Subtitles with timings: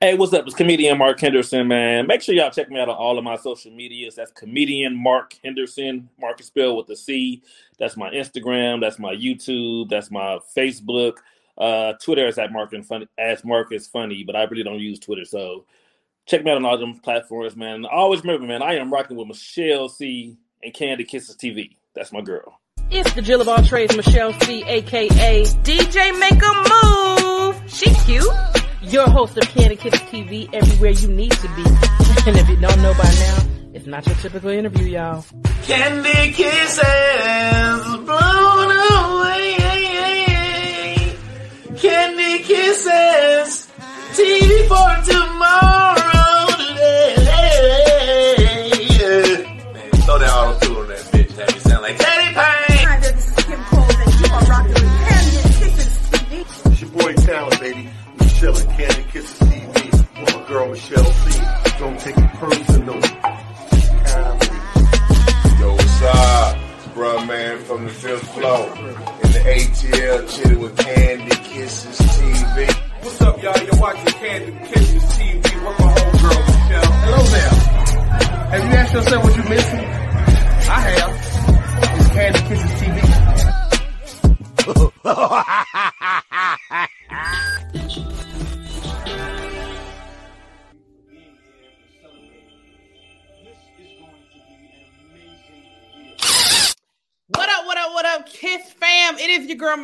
[0.00, 0.46] Hey, what's up?
[0.46, 2.06] It's comedian Marc Henderson, man.
[2.06, 4.14] Make sure y'all check me out on all of my social medias.
[4.14, 6.08] That's comedian Marc Henderson.
[6.20, 7.42] Marc is spelled with a C.
[7.80, 8.80] That's my Instagram.
[8.80, 9.88] That's my YouTube.
[9.88, 11.14] That's my Facebook.
[11.56, 14.78] Uh, Twitter is at Mark and Funny as Mark is funny, but I really don't
[14.78, 15.24] use Twitter.
[15.24, 15.64] So
[16.26, 17.84] check me out on all them platforms, man.
[17.84, 21.74] Always remember, man, I am rocking with Michelle C and Candy Kisses TV.
[21.96, 22.60] That's my girl.
[22.92, 27.68] It's the Jill of all trades, Michelle C, aka DJ Make a Move.
[27.68, 28.57] She cute.
[28.82, 31.64] Your host of Candy Kisses TV, everywhere you need to be.
[32.26, 33.38] And if you don't know by now,
[33.74, 35.24] it's not your typical interview, y'all.
[35.64, 39.56] Candy kisses blown away.
[41.76, 43.68] Candy kisses
[44.14, 45.67] TV for tomorrow.
[58.48, 60.20] Michelle Candy Kisses TV.
[60.20, 61.40] With my girl Michelle C.
[61.78, 63.00] Don't take it personal.
[64.06, 64.58] Comedy.
[65.60, 66.56] Yo, what's up?
[66.76, 68.68] It's bruh man from the fifth floor.
[69.22, 72.72] In the ATL, chilling with Candy Kisses TV.
[73.02, 73.62] What's up, y'all?
[73.62, 76.92] You're watching Candy Kisses TV with my homegirl, Michelle.
[76.92, 77.77] Hello there.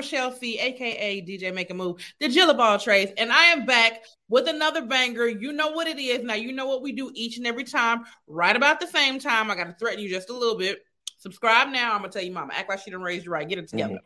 [0.04, 2.78] It is your girl Michelle C, aka DJ Make a Move, the Jill of all
[3.16, 5.28] and I am back with another banger.
[5.28, 6.22] You know what it is.
[6.24, 9.50] Now you know what we do each and every time, right about the same time.
[9.50, 10.84] I gotta threaten you just a little bit.
[11.16, 11.92] Subscribe now.
[11.92, 13.48] I'm gonna tell you, mama, act like she didn't raise you right.
[13.48, 13.98] Get it together.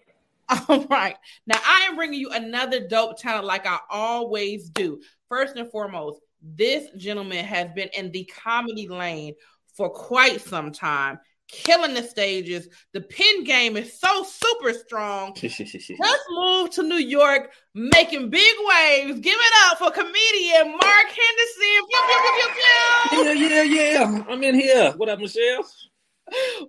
[0.68, 1.16] All right.
[1.46, 5.00] Now I am bringing you another dope talent like I always do.
[5.28, 9.34] First and foremost, this gentleman has been in the comedy lane
[9.74, 11.18] for quite some time,
[11.48, 12.68] killing the stages.
[12.92, 15.34] The pin game is so super strong.
[15.98, 19.20] Let's move to New York, making big waves.
[19.20, 21.86] Give it up for comedian Marc Henderson.
[21.88, 22.48] Pew, pew,
[23.14, 24.24] pew, Yeah, yeah, yeah.
[24.28, 24.92] I'm in here.
[24.96, 25.64] What up, Michelle?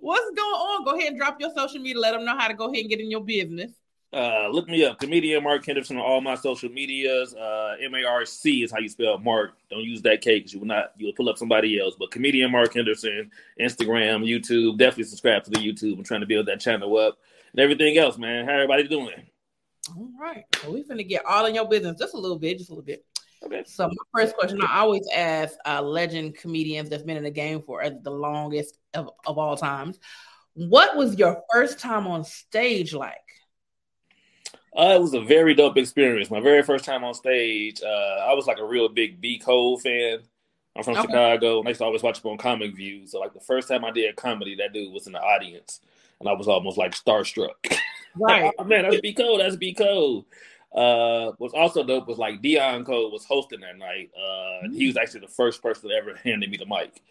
[0.00, 0.84] What's going on?
[0.84, 2.00] Go ahead and drop your social media.
[2.00, 3.72] Let them know how to go ahead and get in your business.
[4.12, 7.32] Uh, look me up, comedian Marc Henderson on all my social medias.
[7.32, 9.52] Uh, M A R C is how you spell Marc.
[9.70, 11.94] Don't use that K because you will not you will pull up somebody else.
[11.96, 14.78] But comedian Marc Henderson, Instagram, YouTube.
[14.78, 15.96] Definitely subscribe to the YouTube.
[15.96, 17.18] I'm trying to build that channel up
[17.52, 18.46] and everything else, man.
[18.46, 19.14] How everybody doing?
[19.96, 20.44] All right.
[20.60, 22.84] So we're gonna get all in your business just a little bit, just a little
[22.84, 23.04] bit.
[23.44, 23.62] Okay.
[23.64, 27.62] So my first question, I always ask uh, legend comedians that's been in the game
[27.62, 30.00] for the longest of, of all times.
[30.54, 33.14] What was your first time on stage like?
[34.76, 36.30] Uh, it was a very dope experience.
[36.30, 37.82] My very first time on stage.
[37.82, 40.20] Uh, I was like a real big B Cole fan.
[40.76, 41.02] I'm from Okay.
[41.02, 43.06] Chicago, and I used to always watch him on Comic View.
[43.06, 45.80] So like the first time I did comedy, that dude was in the audience,
[46.20, 47.50] and I was almost like starstruck.
[48.18, 48.52] Right.
[48.58, 49.38] oh, man, that's B Cole.
[49.38, 50.26] That's B Cole.
[50.74, 54.10] Uh, what's also dope was like Deon Cole was hosting that night.
[54.16, 57.02] Uh, he was actually the first person that ever handed me the mic,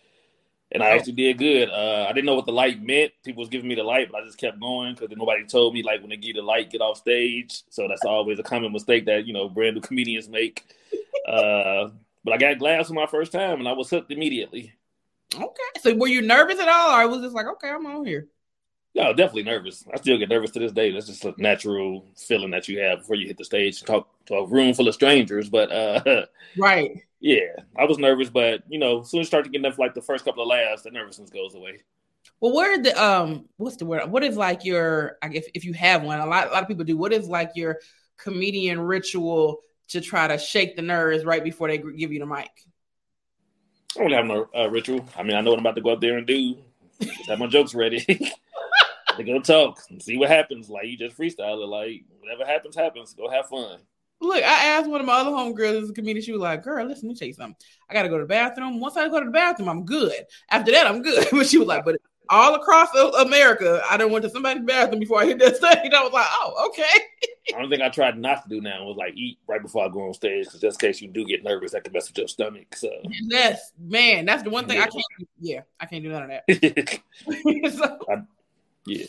[0.71, 1.69] and I actually did good.
[1.69, 3.11] Uh, I didn't know what the light meant.
[3.23, 5.81] People was giving me the light, but I just kept going because nobody told me
[5.81, 7.63] like when they give the light, get off stage.
[7.69, 10.63] So that's always a common mistake that you know brand new comedians make.
[11.27, 11.89] Uh,
[12.23, 14.73] but I got glass for my first time, and I was hooked immediately.
[15.33, 15.79] Okay.
[15.81, 18.27] So were you nervous at all, or was just like, okay, I'm on here?
[18.93, 19.85] Yeah, definitely nervous.
[19.93, 20.91] I still get nervous to this day.
[20.91, 24.07] That's just a natural feeling that you have before you hit the stage and talk
[24.25, 25.49] to a room full of strangers.
[25.49, 26.25] But uh,
[26.57, 27.03] Right.
[27.19, 29.77] yeah, I was nervous, but you know, as soon as you start to get enough,
[29.77, 31.79] like the first couple of laughs, the nervousness goes away.
[32.39, 34.09] Well, where the um what's the word?
[34.09, 36.67] What is like your I guess if you have one, a lot a lot of
[36.67, 36.97] people do.
[36.97, 37.79] What is like your
[38.17, 42.49] comedian ritual to try to shake the nerves right before they give you the mic?
[43.97, 45.07] I don't have no uh, ritual.
[45.15, 46.57] I mean, I know what I'm about to go up there and do.
[47.01, 48.05] Just have my jokes ready.
[49.17, 50.69] to go talk and see what happens.
[50.69, 51.67] Like you just freestyle it.
[51.67, 53.13] Like whatever happens, happens.
[53.13, 53.79] Go have fun.
[54.21, 56.23] Look, I asked one of my other homegirls as a comedian.
[56.23, 57.55] She was like, "Girl, listen, let me tell you something.
[57.89, 58.79] I got to go to the bathroom.
[58.81, 60.13] Once I go to the bathroom, I'm good.
[60.49, 61.97] After that, I'm good." But she was like, "But
[62.27, 66.03] all across America, I don't went to somebody's bathroom before I hit that stage." I
[66.03, 66.99] was like, "Oh, okay."
[67.47, 69.87] The only thing I tried not to do now was like eat right before I
[69.87, 72.17] go on stage, because just in case you do get nervous, that can mess with
[72.17, 72.75] your stomach.
[72.75, 75.03] So Yes, man, that's the one thing I can't.
[75.17, 75.25] do.
[75.39, 76.99] Yeah, I can't do none of that.
[77.71, 77.97] so,
[78.85, 79.05] yeah.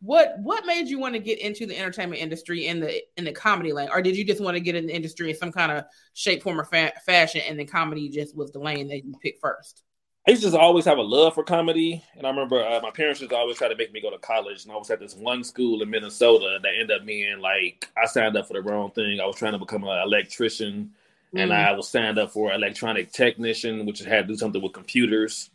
[0.00, 3.32] what what made you want to get into the entertainment industry in the in the
[3.32, 5.72] comedy lane, or did you just want to get in the industry in some kind
[5.72, 9.14] of shape, form, or fa- fashion, and then comedy just was the lane that you
[9.22, 9.82] picked first?
[10.26, 12.90] I used to just always have a love for comedy, and I remember uh, my
[12.90, 14.98] parents used to always try to make me go to college, and I was at
[14.98, 18.62] this one school in Minnesota that ended up being like I signed up for the
[18.62, 19.20] wrong thing.
[19.20, 20.92] I was trying to become an electrician,
[21.36, 21.54] and Mm.
[21.54, 25.50] I was signed up for electronic technician, which had to do something with computers.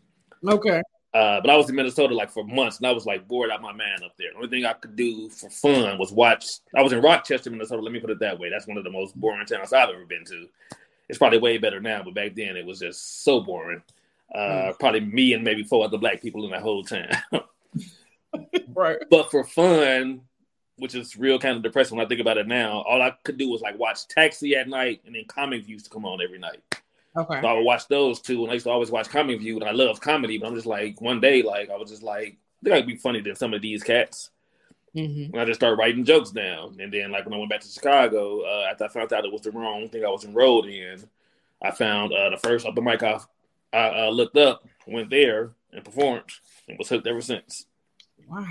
[0.48, 0.82] Okay.
[1.14, 3.62] Uh, but I was in Minnesota like for months, and I was like bored out
[3.62, 4.30] my man up there.
[4.32, 6.46] The only thing I could do for fun was watch.
[6.76, 7.82] I was in Rochester, Minnesota.
[7.82, 8.50] Let me put it that way.
[8.50, 10.48] That's one of the most boring towns I've ever been to.
[11.08, 13.82] It's probably way better now, but back then it was just so boring.
[14.34, 17.10] Uh, Probably me and maybe four other black people in that whole town.
[18.76, 18.98] Right.
[19.10, 20.22] but for fun,
[20.78, 23.40] which is real kind of depressing when I think about it now, all I could
[23.40, 26.22] do was like watch Taxi at night, and then Comic View used to come on
[26.22, 26.62] every night.
[27.18, 27.42] Okay.
[27.42, 29.68] So I would watch those too, and I used to always watch Comic View, and
[29.68, 30.38] I love comedy.
[30.38, 32.96] But I'm just like, one day, like I was just like, I think I'd be
[32.96, 34.30] funny than some of these cats.
[34.96, 35.34] Mm-hmm.
[35.34, 36.78] And I just started writing jokes down.
[36.80, 39.32] And then, like when I went back to Chicago, uh, after I found out it
[39.32, 41.04] was the wrong thing I was enrolled in,
[41.62, 43.20] I found uh, the first open mic I,
[43.74, 46.32] I uh, looked up, went there, and performed,
[46.68, 47.66] and was hooked ever since.
[48.28, 48.46] Wow.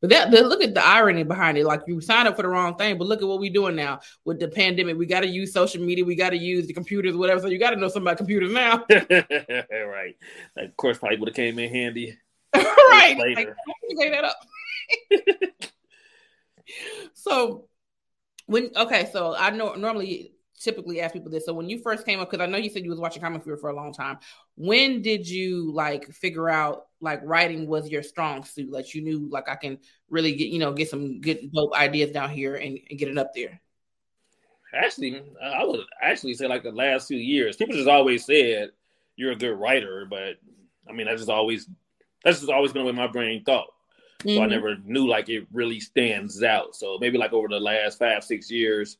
[0.00, 1.64] But that the, look at the irony behind it.
[1.64, 4.00] Like you signed up for the wrong thing, but look at what we're doing now
[4.24, 4.96] with the pandemic.
[4.96, 6.04] We got to use social media.
[6.04, 7.40] We got to use the computers, whatever.
[7.40, 10.16] So you got to know something about computers now, right.
[10.56, 12.16] Of course, probably would have came in handy.
[12.54, 13.16] right?
[13.18, 13.56] Later.
[13.98, 14.36] Like, that up.
[17.14, 17.68] so
[18.46, 20.31] when okay, so I know normally
[20.62, 21.44] typically ask people this.
[21.44, 23.44] So when you first came up, because I know you said you was watching comic
[23.44, 24.18] view for a long time.
[24.56, 28.70] When did you like figure out like writing was your strong suit?
[28.70, 29.78] Like you knew like I can
[30.10, 33.18] really get you know get some good dope ideas down here and, and get it
[33.18, 33.60] up there.
[34.74, 38.70] Actually, I would actually say like the last few years, people just always said
[39.16, 40.36] you're a good writer, but
[40.88, 41.68] I mean, that's just always
[42.24, 43.68] that's just always been the way my brain thought.
[44.26, 44.50] So I Mhm.
[44.50, 46.74] never knew like it really stands out.
[46.74, 48.96] So maybe like over the last five, six years,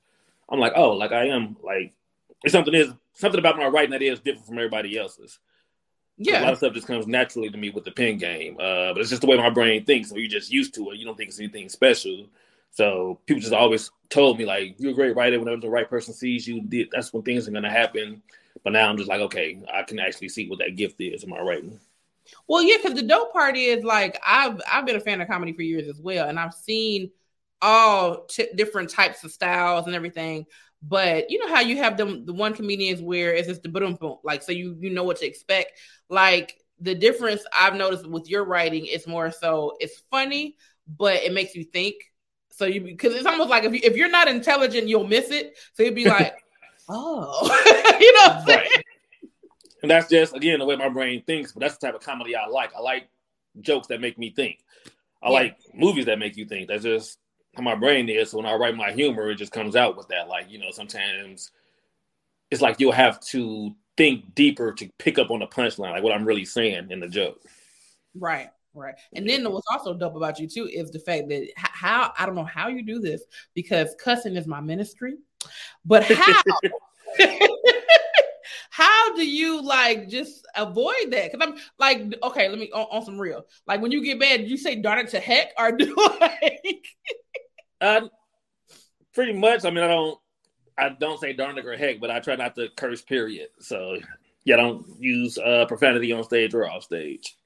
[0.49, 1.95] I'm like, oh, like I am like
[2.45, 5.39] it's something is something about my writing that is different from everybody else's.
[6.21, 8.55] So a lot of stuff just comes naturally to me with the pen game.
[8.55, 10.11] Uh, but it's just the way my brain thinks.
[10.11, 10.99] So you're just used to it.
[10.99, 12.27] You don't think it's anything special.
[12.71, 15.39] So people just always told me like you're a great writer.
[15.39, 16.63] Whenever the right person sees you,
[16.93, 18.23] that's when things are gonna happen.
[18.63, 21.31] But now I'm just like, okay, I can actually see what that gift is in
[21.31, 21.81] my writing.
[22.47, 25.53] Well, yeah, because the dope part is like I've I've been a fan of comedy
[25.53, 27.11] for years as well, and I've seen
[27.63, 30.45] all t- different types of styles and everything.
[30.83, 33.95] But you know how you have them the one comedians where it's just the boom
[33.95, 35.79] boom, like so you you know what to expect.
[36.11, 40.57] Like the difference I've noticed with your writing is more so it's funny,
[40.99, 41.95] but it makes you think.
[42.51, 45.57] So you because it's almost like if you, if you're not intelligent, you'll miss it.
[45.75, 46.35] So you'd be like,
[46.89, 48.21] oh, you know.
[48.23, 48.59] What I'm saying?
[48.59, 48.85] Right.
[49.83, 51.53] And that's just again the way my brain thinks.
[51.53, 52.75] But that's the type of comedy I like.
[52.75, 53.09] I like
[53.61, 54.59] jokes that make me think.
[55.23, 55.33] I Yeah.
[55.33, 56.69] like movies that make you think.
[56.69, 57.19] That's just
[57.55, 58.31] how my brain is.
[58.31, 60.29] So when I write my humor, it just comes out with that.
[60.29, 61.51] Like you know, sometimes
[62.51, 66.13] it's like you'll have to think deeper to pick up on the punchline, like what
[66.13, 67.41] I'm really saying in the joke.
[68.15, 68.95] Right, right.
[69.15, 72.35] And then what's also dope about you too is the fact that how I don't
[72.35, 73.23] know how you do this
[73.55, 75.17] because cussing is my ministry,
[75.85, 76.43] but how
[78.71, 81.31] how do you like just avoid that?
[81.31, 83.45] Because I'm like, okay, let me on, on some real.
[83.67, 86.87] Like when you get mad, do you say darn it to heck or do like
[87.83, 88.09] Uh,
[89.13, 89.65] pretty much.
[89.65, 90.19] I mean, I don't,
[90.79, 93.03] I don't say darn it or heck, but I try not to curse.
[93.03, 93.49] Period.
[93.59, 93.99] So
[94.45, 97.37] yeah, I don't use uh, profanity on stage or off stage.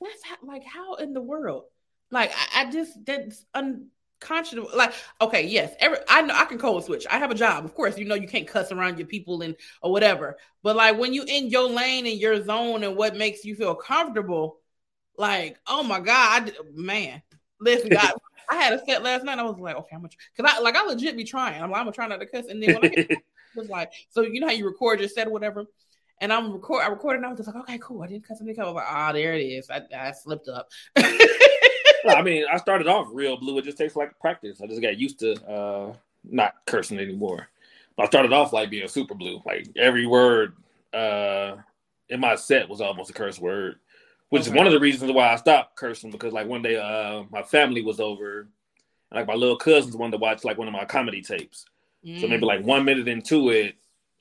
[0.00, 1.64] that's how, like how in the world?
[2.10, 4.70] Like I, I just that's unconscionable.
[4.74, 7.06] Like okay, yes, every I know I can code switch.
[7.10, 7.98] I have a job, of course.
[7.98, 10.38] You know you can't cuss around your people and or whatever.
[10.62, 13.74] But like when you in your lane and your zone and what makes you feel
[13.74, 14.58] comfortable,
[15.16, 17.22] like oh my god, I, man,
[17.60, 18.12] listen, God,
[18.52, 19.38] I had a set last night.
[19.38, 21.62] I was like, okay, I'm gonna because I like I legit be trying.
[21.62, 23.10] I'm like I'm gonna try not to cuss, and then when I get
[23.56, 25.64] was like, so you know how you record your set or whatever.
[26.20, 26.82] And I'm record.
[26.82, 27.18] I recorded.
[27.18, 28.02] And I was just like, okay, cool.
[28.02, 28.38] I didn't cuss.
[28.40, 28.64] I didn't cuss.
[28.64, 29.70] I was like, ah, there it is.
[29.70, 30.68] I, I slipped up.
[30.96, 31.04] No,
[32.14, 33.58] I mean, I started off real blue.
[33.58, 34.60] It just takes like practice.
[34.62, 37.48] I just got used to uh, not cursing anymore.
[37.96, 39.42] But I started off like being super blue.
[39.44, 40.54] Like every word
[40.94, 41.56] uh,
[42.08, 43.80] in my set was almost a curse word,
[44.32, 47.24] which is one of the reasons why I stopped cursing because like one day uh,
[47.30, 48.48] my family was over, and
[49.18, 51.66] like my little cousins wanted to watch like one of my comedy tapes.
[52.16, 52.30] So Mm.
[52.30, 53.74] maybe like one minute into it,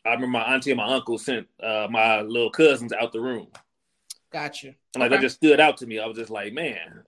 [0.06, 3.48] I remember my auntie and my uncle sent uh, my little cousins out the room.
[4.32, 4.68] Gotcha.
[4.68, 5.16] And like Okay.
[5.16, 5.98] that just stood out to me.
[6.00, 7.04] I was just like, man.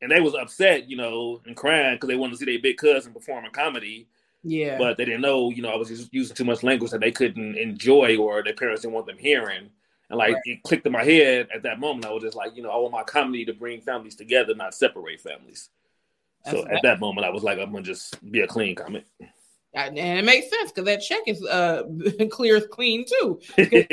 [0.00, 2.78] And they was upset, you know, and crying because they wanted to see their big
[2.78, 4.08] cousin perform a comedy,
[4.44, 4.78] Yeah.
[4.78, 7.12] but they didn't know, you know, I was just using too much language that they
[7.12, 9.68] couldn't enjoy or their parents didn't want them hearing.
[10.10, 10.42] And like Right.
[10.44, 12.04] it clicked in my head at that moment.
[12.04, 14.74] I was just like, you know, I want my comedy to bring families together, not
[14.74, 15.70] separate families.
[16.46, 19.04] so That's- at that moment, I was like, I'm gonna just be a clean comic.
[19.72, 21.84] and it makes sense because that check is uh
[22.30, 23.40] clear as clean too.
[23.56, 23.88] And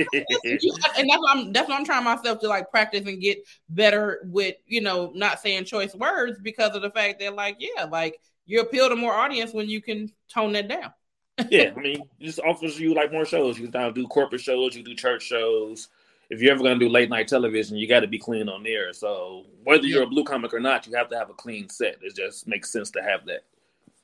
[1.10, 3.38] that's what I'm that's what I'm trying myself to like practice and get
[3.70, 7.84] better with, you know, not saying choice words because of the fact that like, yeah,
[7.86, 10.94] like you appeal to more audience when you can tone that down.
[11.52, 13.60] yeah, I mean, it just offers you like more shows.
[13.60, 15.90] You can now do corporate shows, you do church shows.
[16.29, 18.91] If you're ever gonna do late night television, you got to be clean on there.
[18.93, 21.98] So whether you're a blue comic or not, you have to have a clean set.
[22.01, 23.43] It just makes sense to have that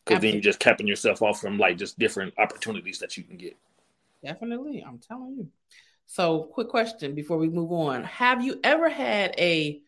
[0.06, 3.38] because then you're just capping yourself off from like just different opportunities that you can
[3.38, 3.58] get.
[4.24, 5.48] Definitely, I'm telling you.
[6.06, 9.82] So, quick question before we move on: Have you ever had a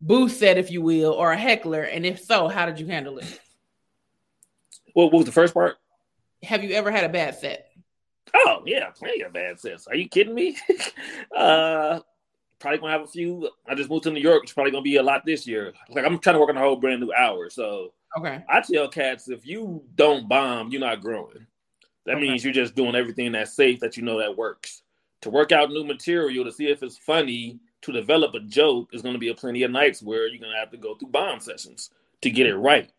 [0.00, 1.82] booth set, if you will, or a heckler?
[1.82, 3.40] And if so, how did you handle it?
[4.94, 5.76] What, what was the first part?
[6.42, 7.65] Have you ever had a bad set?
[8.34, 9.86] Oh yeah, plenty of bad sets.
[9.86, 10.56] Are you kidding me?
[11.36, 12.00] uh,
[12.58, 13.48] probably gonna have a few.
[13.68, 14.44] I just moved to New York.
[14.44, 15.72] It's probably gonna be a lot this year.
[15.90, 17.50] Like I'm trying to work on a whole brand new hour.
[17.50, 18.42] So Okay.
[18.48, 21.46] I tell cats if you don't bomb, you're not growing.
[22.06, 22.28] That Okay.
[22.28, 24.82] means you're just doing everything that's safe that you know that works.
[25.22, 29.02] To work out new material to see if it's funny, to develop a joke is
[29.02, 31.08] going to be a plenty of nights where you're going to have to go through
[31.08, 31.90] bomb sessions
[32.22, 32.90] to get it right.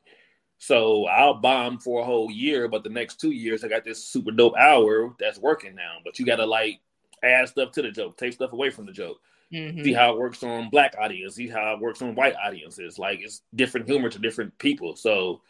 [0.59, 4.03] So I'll bomb for a whole year, but the next two years I got this
[4.03, 5.97] super dope hour that's working now.
[6.03, 6.79] But you got to like
[7.23, 9.21] add stuff to the joke, take stuff away from the joke
[9.53, 9.83] Mhm.
[9.83, 12.99] see how it works on black audience, see how it works on white audiences.
[12.99, 14.95] Like it's different humor to different people.
[14.95, 15.41] So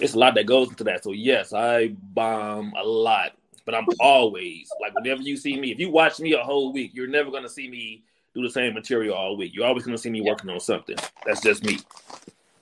[0.00, 1.02] it's a lot that goes into that.
[1.02, 3.32] So yes, I bomb a lot,
[3.64, 6.90] but I'm always like whenever you see me, if you watch me a whole week,
[6.94, 8.02] you're never gonna see me
[8.34, 9.54] do the same material all week.
[9.54, 10.96] You're always gonna see me working on something.
[11.24, 11.78] That's just me.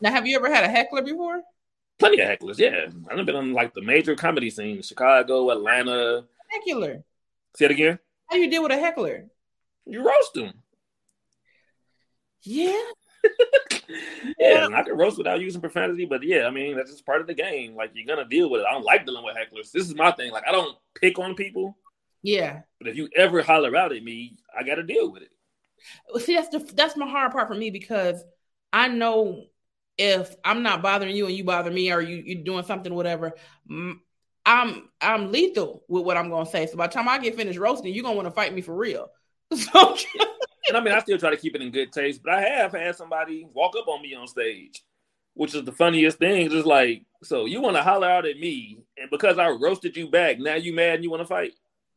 [0.00, 1.42] Now, have you ever had a heckler before?
[1.98, 2.86] Plenty of hecklers, yeah.
[3.10, 6.24] I've been on like the major comedy scenes, Chicago, Atlanta.
[6.50, 7.04] Heckler.
[7.56, 7.98] Say it again.
[8.28, 9.26] How do you deal with a heckler?
[9.86, 10.52] You roast them.
[12.46, 12.78] Yeah.
[14.38, 17.26] Yeah, I can roast without using profanity, but yeah, I mean that's just part of
[17.26, 17.74] the game.
[17.74, 18.66] Like you're gonna deal with it.
[18.68, 19.70] I don't like dealing with hecklers.
[19.72, 20.30] This is my thing.
[20.30, 21.76] Like I don't pick on people,
[22.22, 22.60] Yeah.
[22.78, 25.30] but if you ever holler out at me, I got to deal with it.
[26.10, 28.22] Well, see, that's the that's my hard part for me because
[28.74, 29.44] I know
[29.96, 33.32] if I'm not bothering you and you bother me, or you you doing something, whatever.
[34.46, 36.66] I'm I'm lethal with what I'm gonna say.
[36.66, 38.74] So by the time I get finished roasting, you're gonna want to fight me for
[38.74, 39.08] real.
[39.56, 39.96] So
[40.68, 42.72] And I mean, I still try to keep it in good taste, but I have
[42.72, 44.82] had somebody walk up on me on stage,
[45.34, 46.48] which is the funniest thing.
[46.48, 50.08] Just like, so you want to holler out at me, and because I roasted you
[50.08, 51.52] back, now you mad and you want to fight?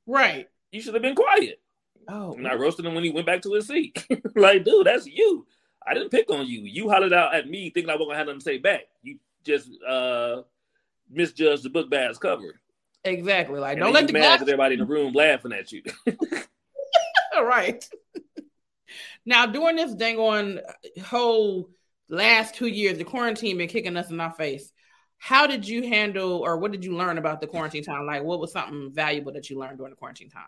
[0.06, 0.48] right.
[0.72, 1.62] You should have been quiet.
[2.10, 4.06] Oh, And I roasted him when he went back to his seat.
[4.36, 5.48] like, dude, that's you.
[5.88, 6.62] I didn't pick on you.
[6.62, 8.82] You hollered out at me thinking I wasn't gonna have nothing to say back.
[9.04, 10.42] You just uh
[11.10, 12.60] misjudged the book bad's cover.
[13.04, 13.60] exactly.
[13.60, 15.72] Like And don't then let the mad glass 'cause everybody in the room laughing at
[15.72, 15.84] you.
[17.36, 17.88] All right.
[19.26, 20.60] now, during this dang on
[21.06, 21.70] whole
[22.10, 24.72] last two years, the quarantine been kicking us in our face.
[25.20, 28.06] How did you handle, or what did you learn about the quarantine time?
[28.06, 30.44] Like, what was something valuable that you learned during the quarantine time?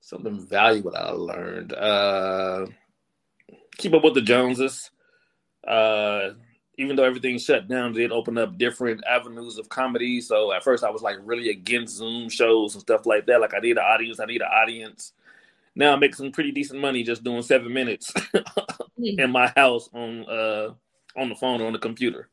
[0.00, 1.72] Something valuable I learned.
[1.72, 2.66] Uh
[3.76, 4.90] keep up with the Joneses.
[5.66, 6.30] Uh
[6.76, 10.20] even though everything shut down, they did open up different avenues of comedy.
[10.20, 13.40] So at first I was like really against Zoom shows and stuff like that.
[13.40, 15.12] Like I need an audience, I need an audience.
[15.76, 18.12] Now I'm making some pretty decent money just doing seven minutes
[18.98, 20.74] in my house on uh
[21.16, 22.28] on the phone or on the computer.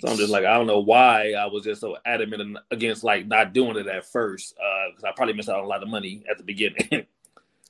[0.00, 3.26] So I'm just like I don't know why I was just so adamant against like
[3.26, 6.24] not doing it at first because I probably missed out on a lot of money
[6.30, 7.06] at the beginning.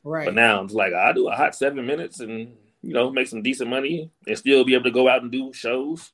[0.03, 0.25] Right.
[0.25, 3.43] but now it's like I do a hot seven minutes and you know make some
[3.43, 6.13] decent money and still be able to go out and do shows.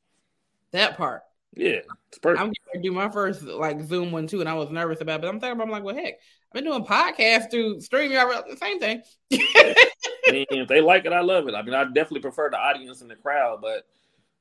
[0.73, 1.23] that part.
[1.55, 2.41] Yeah, it's perfect.
[2.41, 5.21] I'm going to do my first like Zoom one too, and I was nervous about
[5.21, 5.23] it.
[5.23, 8.19] But I'm thinking, about, I'm like, well, heck, I've been doing podcasts through streaming.
[8.19, 9.03] already, The same thing.
[9.33, 11.55] I mean, if they like it, I love it.
[11.55, 13.87] I mean, I definitely prefer the audience and the crowd, but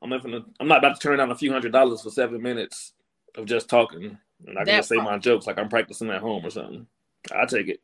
[0.02, 2.42] I'm not gonna, I'm not about to turn down a few hundred dollars for seven
[2.42, 2.94] minutes
[3.36, 4.18] of just talking.
[4.46, 6.86] And I can just say my jokes like I'm practicing at home or something.
[7.34, 7.80] I take it.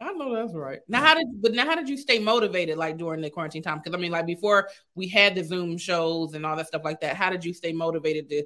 [0.00, 0.80] I know that's right.
[0.88, 3.80] Now, how did but now how did you stay motivated like during the quarantine time?
[3.82, 7.00] Because I mean, like before we had the Zoom shows and all that stuff like
[7.00, 7.16] that.
[7.16, 8.44] How did you stay motivated to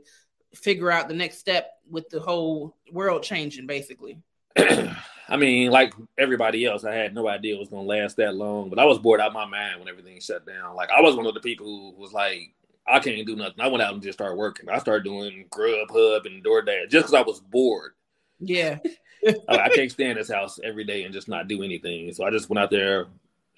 [0.55, 4.19] figure out the next step with the whole world changing, basically?
[4.57, 8.69] I mean, like everybody else, I had no idea it was gonna last that long.
[8.69, 10.75] But I was bored out my mind when everything shut down.
[10.75, 12.53] Like I was one of the people who was like,
[12.87, 13.61] I can't do nothing.
[13.61, 14.69] I went out and just started working.
[14.69, 17.93] I started doing Grubhub and DoorDash just because I was bored.
[18.41, 18.79] Yeah,
[19.49, 22.13] I, I can't stay in this house every day and just not do anything.
[22.13, 23.07] So I just went out there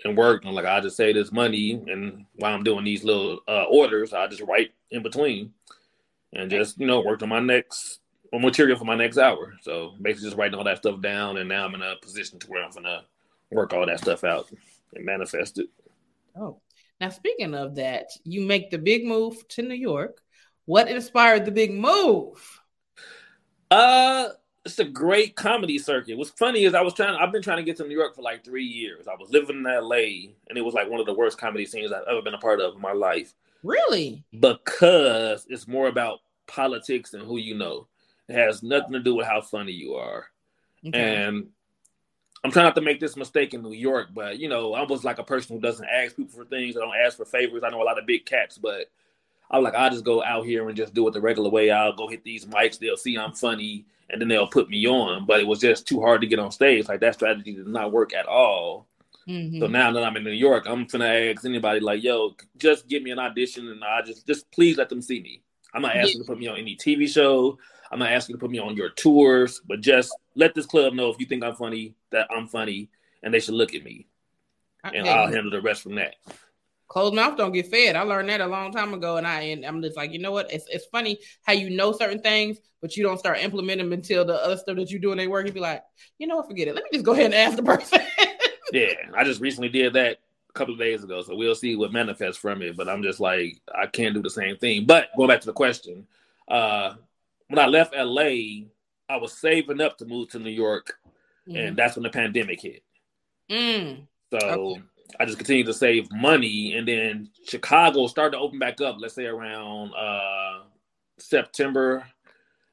[0.05, 0.47] and worked.
[0.47, 4.13] I'm like, I just say this money, and while I'm doing these little uh, orders,
[4.13, 5.53] I just write in between,
[6.33, 8.01] and just you know worked on my next
[8.33, 9.55] on material for my next hour.
[9.63, 12.47] So basically, just writing all that stuff down, and now I'm in a position to
[12.49, 13.05] where I'm gonna
[13.51, 14.51] work all that stuff out
[14.95, 15.69] and manifest it.
[16.39, 16.61] Oh,
[17.01, 20.21] now speaking of that, you make the big move to New York.
[20.67, 22.61] What inspired the big move?
[23.71, 24.29] Uh,
[24.67, 26.19] it's a great comedy circuit.
[26.19, 27.17] What's funny is I was trying.
[27.17, 29.07] I've been trying to get to New York for like three years.
[29.09, 30.35] I was living in L.A.
[30.49, 32.61] and it was like one of the worst comedy scenes I've ever been a part
[32.61, 34.23] of in my life Really?
[34.39, 37.87] because it's more about politics and who you know.
[38.29, 40.27] It has nothing to do with how funny you are.
[40.87, 40.99] Okay.
[40.99, 41.47] And
[42.45, 45.05] I'm trying not to make this mistake in New York, but you know, I was
[45.05, 46.77] like a person who doesn't ask people for things.
[46.77, 47.63] I don't ask for favors.
[47.65, 48.91] I know a lot of big cats, but
[49.51, 51.71] I was like, I'll just go out here and just do it the regular way.
[51.71, 52.79] I'll go hit these mics.
[52.79, 55.27] They'll see I'm funny, and then they'll put me on.
[55.27, 56.89] But it was just too hard to get on stage.
[56.89, 58.87] Like that strategy did not work at all.
[59.29, 59.59] Mhm.
[59.59, 63.03] So now that I'm in New York, I'm finna ask anybody like, "Yo, just give
[63.03, 65.43] me an audition, and I just just please let them see me."
[65.75, 67.59] I'm not asking to put me on any TV show.
[67.91, 71.11] I'm not asking to put me on your tours, but just let this club know
[71.11, 72.89] if you think I'm funny that I'm funny,
[73.23, 74.07] and they should look at me,
[74.85, 75.09] and Okay.
[75.09, 76.17] I'll handle the rest from that.
[76.89, 77.97] Closed mouth don't get fed.
[77.97, 80.31] I learned that a long time ago, and I and I'm just like, you know
[80.31, 80.53] what?
[80.53, 84.25] It's it's funny how you know certain things, but you don't start implementing them until
[84.25, 85.47] the other stuff that you do in they work.
[85.47, 85.83] You be like,
[86.19, 86.47] you know what?
[86.49, 86.75] Forget it.
[86.75, 88.01] Let me just go ahead and ask the person.
[88.73, 90.19] Yeah, I just recently did that
[90.51, 92.77] a couple of days ago, so we'll see what manifests from it.
[92.77, 94.87] But I'm just like, I can't do the same thing.
[94.87, 96.07] But going back to the question,
[96.49, 96.95] uh,
[97.49, 98.67] when I left LA,
[99.09, 100.99] I was saving up to move to New York,
[101.47, 102.83] and that's when the pandemic hit.
[103.51, 104.09] Mm.
[104.33, 104.83] So Okay.
[105.19, 108.97] I just continued to save money, and then Chicago started to open back up.
[108.99, 110.63] Let's say around uh,
[111.19, 112.07] September,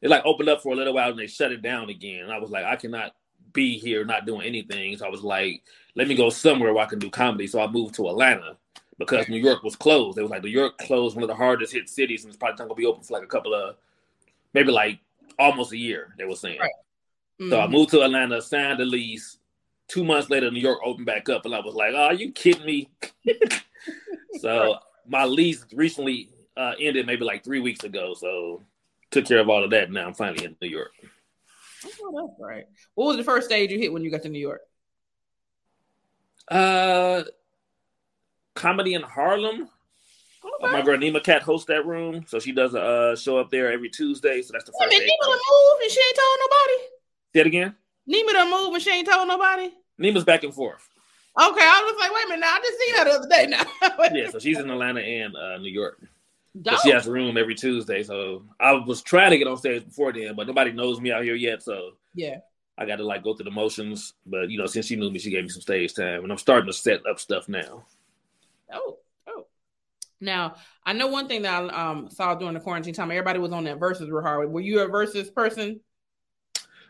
[0.02, 2.24] it like opened up for a little while, and they shut it down again.
[2.24, 3.13] And I was like, I cannot
[3.54, 4.98] be here not doing anything.
[4.98, 5.63] So I was like,
[5.96, 7.48] let me go somewhere where I can do comedy.
[7.48, 8.58] So I moved to Atlanta
[8.98, 10.18] because New York was closed.
[10.18, 12.54] It was like New York closed, one of the hardest hit cities, and it's probably
[12.54, 13.75] not gonna be open for like a couple of,
[14.54, 15.00] maybe like
[15.40, 16.13] almost a year.
[16.18, 16.60] They were saying.
[16.60, 16.72] Right.
[17.50, 17.72] So I Mhm.
[17.72, 19.38] moved to Atlanta, signed the lease.
[19.94, 22.32] Two months later, New York opened back up, and I was like, "Oh, are you
[22.32, 22.90] kidding me?"
[24.42, 28.16] so my lease recently uh, ended, maybe like three weeks ago.
[28.16, 28.64] So
[29.12, 29.92] took care of all of that.
[29.92, 30.94] Now I'm finally in New York.
[32.02, 32.66] Oh, that's right.
[32.96, 34.62] What was the first stage you hit when you got to New York?
[36.48, 37.22] Uh,
[38.56, 39.70] comedy in Harlem.
[40.44, 43.52] Uh, my girl Nima Cat hosts that room, so she does a uh, show up
[43.52, 44.42] there every Tuesday.
[44.42, 44.98] So that's the first day.
[44.98, 46.90] Nima done moved and she ain't told nobody.
[47.36, 47.76] Say it again.
[48.10, 49.72] Nima done moved and she ain't told nobody.
[49.98, 50.90] Nima's back and forth.
[51.36, 53.48] Okay, I was like, wait a minute, now I just seen her the other day.
[53.48, 56.00] Now, Yeah, so she's in Atlanta and uh, New York.
[56.84, 58.03] She has a room every Tuesday.
[58.03, 61.24] So I was trying to get on stage before then, but nobody knows me out
[61.24, 61.64] here yet.
[61.64, 62.38] So yeah.
[62.77, 64.14] I got to like go through the motions.
[64.25, 66.38] But you know, since she knew me, she gave me some stage time, and I'm
[66.38, 67.86] starting to set up stuff now.
[68.72, 69.46] Oh, oh.
[70.22, 73.10] Now I know one thing that I um, saw during the quarantine time.
[73.10, 74.51] Everybody was on that versus real hard.
[74.51, 75.79] Were you a versus person?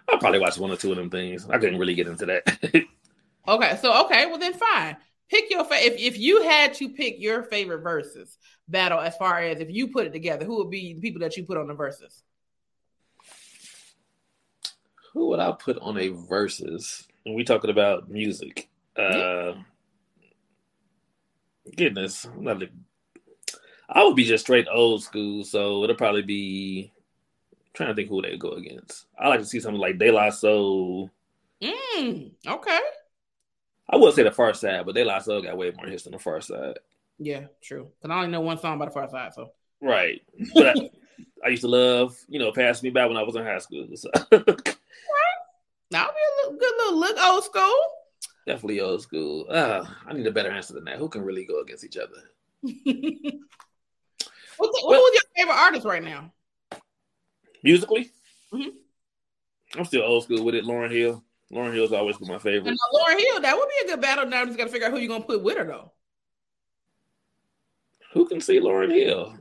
[0.09, 1.49] I'll probably watched one or two of them things.
[1.49, 2.83] I couldn't really get into that.
[3.45, 4.95] Okay, so okay, well then fine.
[5.29, 8.37] Pick your fa- if if you had to pick your favorite verses
[8.69, 11.35] battle as far as if you put it together, who would be the people that
[11.35, 12.23] you put on the verses?
[15.11, 17.05] Who would I put on a verses?
[17.25, 18.69] And we talking about music.
[18.95, 19.55] Uh
[21.75, 22.25] goodness.
[22.25, 22.69] I'm not a-
[23.89, 26.93] I would be just straight old school, so it'll probably be
[27.73, 29.05] trying to think who they go against.
[29.19, 31.09] I like to see something like De La Soul.
[31.61, 32.79] Mm, okay.
[33.89, 36.19] I would say the Pharcyde, but De La Soul got way more hits than the
[36.19, 36.77] Pharcyde.
[37.19, 37.89] Yeah, true.
[38.01, 40.21] Because I only know one song by the Pharcyde, so Right.
[40.53, 40.89] But I,
[41.45, 43.85] I used to love, you know, pass me by when I was in high school.
[43.95, 44.53] So that'll be
[45.91, 45.97] a
[46.41, 47.75] little, good little look old school.
[48.47, 49.45] definitely old school.
[49.49, 50.97] Uh, I need a better answer than that.
[50.97, 52.29] Who can really go against each other?
[54.57, 56.31] What's, who's your favorite artist right now?
[57.63, 58.11] Musically?
[58.53, 58.73] Mhm.
[59.75, 60.65] I'm still old school with it.
[60.65, 61.23] Lauryn Hill.
[61.51, 62.67] Lauryn Hill's always been my favorite.
[62.69, 64.25] And Lauryn Hill, that would be a good battle.
[64.25, 65.91] Now I'm just got to figure out who you're gonna put with her though.
[68.11, 69.37] Who can see Lauryn Hill?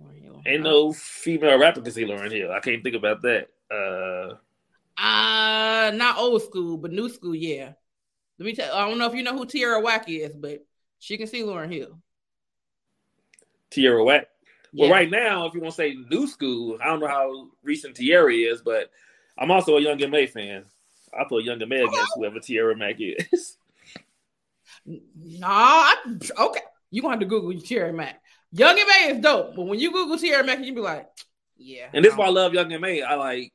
[0.00, 0.42] Lauryn Hill.
[0.46, 2.50] Ain't no female rapper can see Lauryn Hill.
[2.50, 3.48] I can't think about that.
[3.70, 4.34] Uh,
[5.00, 7.72] Uh not old school, but new school, yeah.
[8.38, 10.64] Let me tell I don't know if you know who Tierra Whack is, but
[10.98, 12.00] she can see Lauryn Hill.
[13.70, 14.28] Tierra Whack.
[14.72, 14.94] Well, Yeah.
[14.94, 18.32] right now, if you want to say new school, I don't know how recent Tierra
[18.32, 18.90] is, but
[19.38, 20.64] I'm also a Young M.A fan.
[21.18, 23.56] I put Young M.A against whoever Tierra Whack is.
[24.86, 25.96] No, I,
[26.38, 26.60] okay.
[26.90, 28.22] You gonna have to Google Tierra Whack.
[28.52, 31.06] Young M.A is dope, but when you Google Tierra Whack, you be like,
[31.58, 31.88] yeah.
[31.92, 33.02] And this is why I love Young M.A.
[33.02, 33.52] I like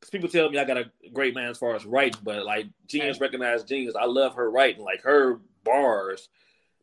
[0.00, 2.66] because people tell me I got a great man as far as writing, but like
[2.86, 3.94] genius recognized genius.
[3.94, 4.82] I love her writing.
[4.82, 6.28] Like her bars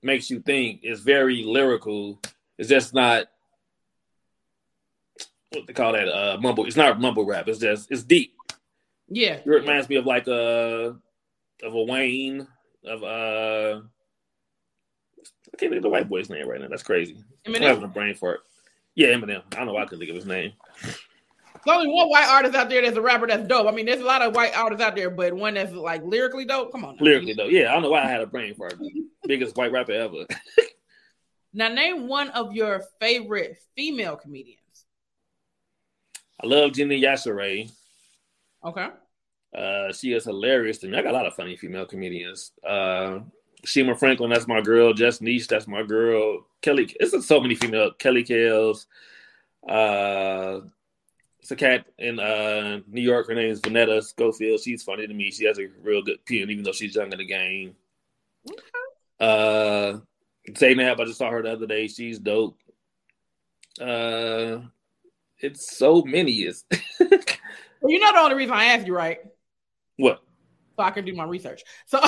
[0.03, 0.81] makes you think.
[0.83, 2.21] It's very lyrical.
[2.57, 3.25] It's just not
[5.51, 6.65] what they call that uh mumble.
[6.65, 7.47] It's not mumble rap.
[7.47, 8.33] It's just it's deep.
[9.09, 9.35] yeah.
[9.35, 10.95] It reminds me of like a
[11.63, 12.47] of a Wayne
[12.85, 13.81] of uh
[15.53, 16.67] I can't think of the white boy's name right now.
[16.67, 17.17] That's crazy.
[17.45, 18.41] I'm having a brain fart.
[18.95, 19.41] Yeah, Eminem.
[19.53, 20.53] I don't know why I couldn't think of his name.
[20.83, 23.67] There's only one white artist out there that's a rapper that's dope.
[23.67, 26.45] I mean, there's a lot of white artists out there, but one that's like lyrically
[26.45, 26.71] dope.
[26.71, 26.95] Come on.
[26.95, 27.03] now.
[27.03, 27.51] Lyrically dope.
[27.51, 28.75] yeah, I don't know why I had a brain fart.
[29.25, 30.25] Biggest white rapper ever.
[31.53, 34.59] Now name one of your favorite female comedians.
[36.41, 37.71] I love Gina Yashere.
[38.63, 38.87] Okay.
[39.55, 40.97] Uh, she is hilarious to me.
[40.97, 42.51] I got a lot of funny female comedians.
[42.67, 43.19] Uh,
[43.65, 44.93] Shima Franklin, that's my girl.
[44.93, 46.45] Jess Niche, that's my girl.
[46.61, 47.91] Kelly, it's so many female.
[47.91, 48.85] Kelly Kales.
[49.67, 50.61] Uh,
[51.39, 53.27] it's a cat in uh, New York.
[53.27, 54.59] Her name is Vanetta Schofield.
[54.59, 55.31] She's funny to me.
[55.31, 57.75] She has a real good pen, even though she's young in the game.
[58.49, 58.59] Okay.
[59.19, 59.99] Uh,
[60.49, 61.87] Zaynab, I just saw her the other day.
[61.87, 62.57] She's dope.
[63.79, 64.59] Uh,
[65.39, 66.31] it's so many.
[66.33, 66.65] It's
[67.79, 69.19] Well, you know the only reason I asked you, right?
[69.97, 70.21] what?
[70.77, 71.63] So I can do my research.
[71.85, 71.99] So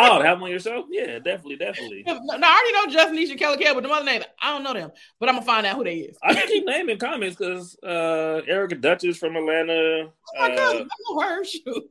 [0.00, 0.84] Oh, have them on your show?
[0.90, 2.04] Yeah, definitely, definitely.
[2.06, 4.72] no, I already know Justin Nisha Kelly Kell, but the other name, I don't know
[4.72, 4.92] them.
[5.18, 6.16] But I'm gonna find out who they is.
[6.22, 9.72] I can keep naming comments because uh, Erica Duchess from Atlanta.
[9.72, 11.44] Oh my Uh, cousin, I know her.
[11.44, 11.90] Shoot.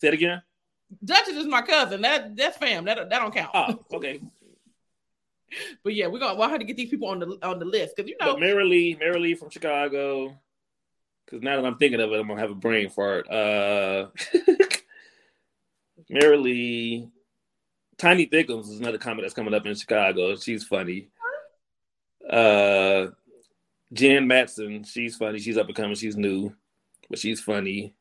[0.00, 0.42] say it again.
[1.04, 2.00] Duchess is my cousin.
[2.00, 2.86] That that's fam.
[2.86, 3.50] That that don't count.
[3.52, 4.20] Oh, okay.
[5.82, 7.96] But yeah, we're gonna we'll have to get these people on the on the list
[7.96, 10.38] because you know But Mary Lee, Mary Lee from Chicago.
[11.24, 13.30] Because now that I'm thinking of it, I'm gonna have a brain fart.
[13.30, 14.08] Uh,
[16.10, 17.08] Mary Lee,
[17.96, 20.36] Tiny Thickums is another comic that's coming up in Chicago.
[20.36, 21.08] She's funny.
[22.28, 23.06] Uh,
[23.92, 25.38] Jen Matson, she's funny.
[25.38, 25.94] She's up and coming.
[25.94, 26.54] She's new,
[27.08, 27.94] but she's funny.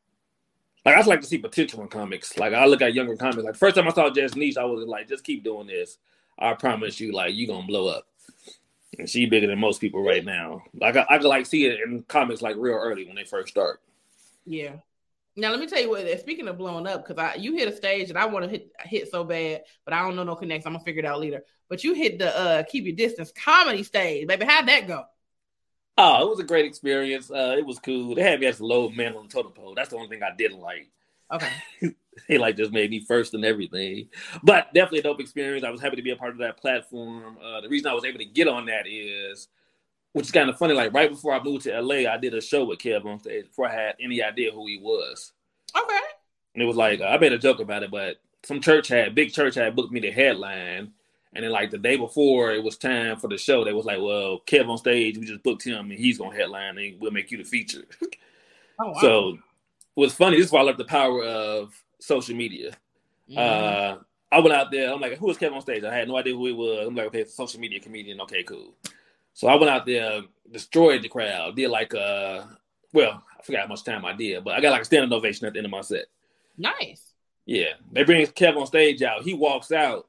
[0.86, 2.38] Like I just like to see potential in comics.
[2.38, 3.44] Like I look at younger comics.
[3.44, 5.98] Like first time I saw Jess Niche, I was like, just keep doing this.
[6.42, 8.08] I promise you, like you gonna blow up.
[8.98, 10.64] And she bigger than most people right now.
[10.74, 13.50] Like I, I could like see it in comics like real early when they first
[13.50, 13.82] start.
[14.46, 14.74] Yeah.
[15.38, 16.20] Now let me tell you what.
[16.20, 18.72] Speaking of blowing up, because I you hit a stage that I want to hit
[18.82, 20.66] hit so bad, but I don't know no connects.
[20.66, 21.44] I'm gonna figure it out later.
[21.70, 24.46] But you hit the uh keep your distance comedy stage, baby.
[24.46, 25.06] How'd that go?
[25.98, 27.30] Oh, it was a great experience.
[27.30, 28.16] Uh, it was cool.
[28.16, 29.74] They had me as a low man on the totem pole.
[29.76, 30.90] That's the only thing I didn't like.
[31.32, 31.52] Okay.
[32.28, 34.08] They like just made me first and everything.
[34.44, 35.66] But definitely a dope experience.
[35.66, 37.38] I was happy to be a part of that platform.
[37.44, 39.48] Uh, the reason I was able to get on that is,
[40.14, 40.74] which is kind of funny.
[40.74, 43.74] Like right before I moved to LA, I did a show with KevOnStage before I
[43.74, 45.34] had any idea who he was.
[45.78, 46.00] Okay.
[46.54, 49.32] And it was like I made a joke about it, but some church had big
[49.34, 50.92] church had booked me the headline,
[51.34, 54.00] and then like the day before it was time for the show, they was like,
[54.00, 57.44] "Well, KevOnStage, we just booked him, and he's gonna headline, and we'll make you the
[57.44, 57.86] feature."
[58.80, 58.98] Oh, wow.
[59.00, 59.38] So
[59.94, 62.74] what's funny, this is why I love the power of social media.
[63.30, 63.38] Mhm.
[63.38, 63.98] Uh,
[64.32, 64.94] I went out there.
[64.94, 65.84] I'm like, who was KevOnStage?
[65.86, 66.88] I had no idea who he was.
[66.88, 68.22] I'm like, okay, social media comedian.
[68.22, 68.76] Okay, cool.
[69.34, 71.56] So I went out there, destroyed the crowd.
[71.56, 72.44] Did like uh,
[72.94, 75.48] well, I forgot how much time I did, but I got like a standing ovation
[75.48, 76.06] at the end of my set.
[76.58, 77.08] nice.
[77.46, 79.24] Yeah, they bring KevOnStage out.
[79.24, 80.08] He walks out.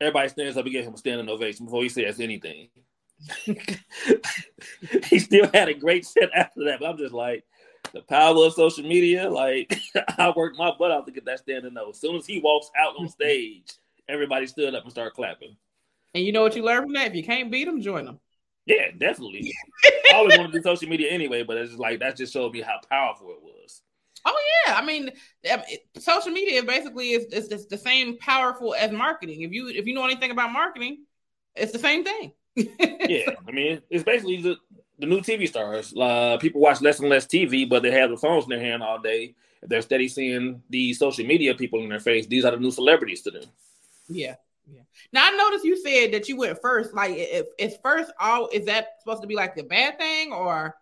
[0.00, 2.68] Everybody stands up and give him a standing ovation before he says anything.
[5.10, 7.44] he still had a great set after that, but I'm just like,
[7.92, 9.28] the power of social media.
[9.28, 9.78] Like,
[10.18, 11.90] I worked my butt out to get that standing ovation.
[11.90, 13.72] As soon as he walks out on stage,
[14.08, 15.56] everybody stood up and started clapping.
[16.14, 17.08] And you know what you learn from that?
[17.08, 18.20] If you can't beat them, join them.
[18.66, 19.52] Yeah, definitely.
[20.12, 22.52] I always wanted to do social media anyway, but it's just like that just showed
[22.52, 23.82] me how powerful it was.
[24.24, 25.10] Oh yeah, I mean,
[25.98, 29.42] social media basically is, is is the same powerful as marketing.
[29.42, 31.04] If you if you know anything about marketing,
[31.56, 32.32] it's the same thing.
[32.56, 34.56] yeah, I mean, it's basically the,
[35.02, 35.92] the new TV stars.
[35.96, 38.82] Uh, people watch less and less TV, but they have the phones in their hand
[38.82, 39.34] all day.
[39.60, 42.70] If they're steady seeing these social media people in their face, these are the new
[42.70, 43.44] celebrities to them.
[44.08, 44.36] Yeah.
[44.72, 44.82] Yeah.
[45.12, 46.94] Now I noticed you said that you went first.
[46.94, 50.76] Like, if is first all is that supposed to be like the bad thing or?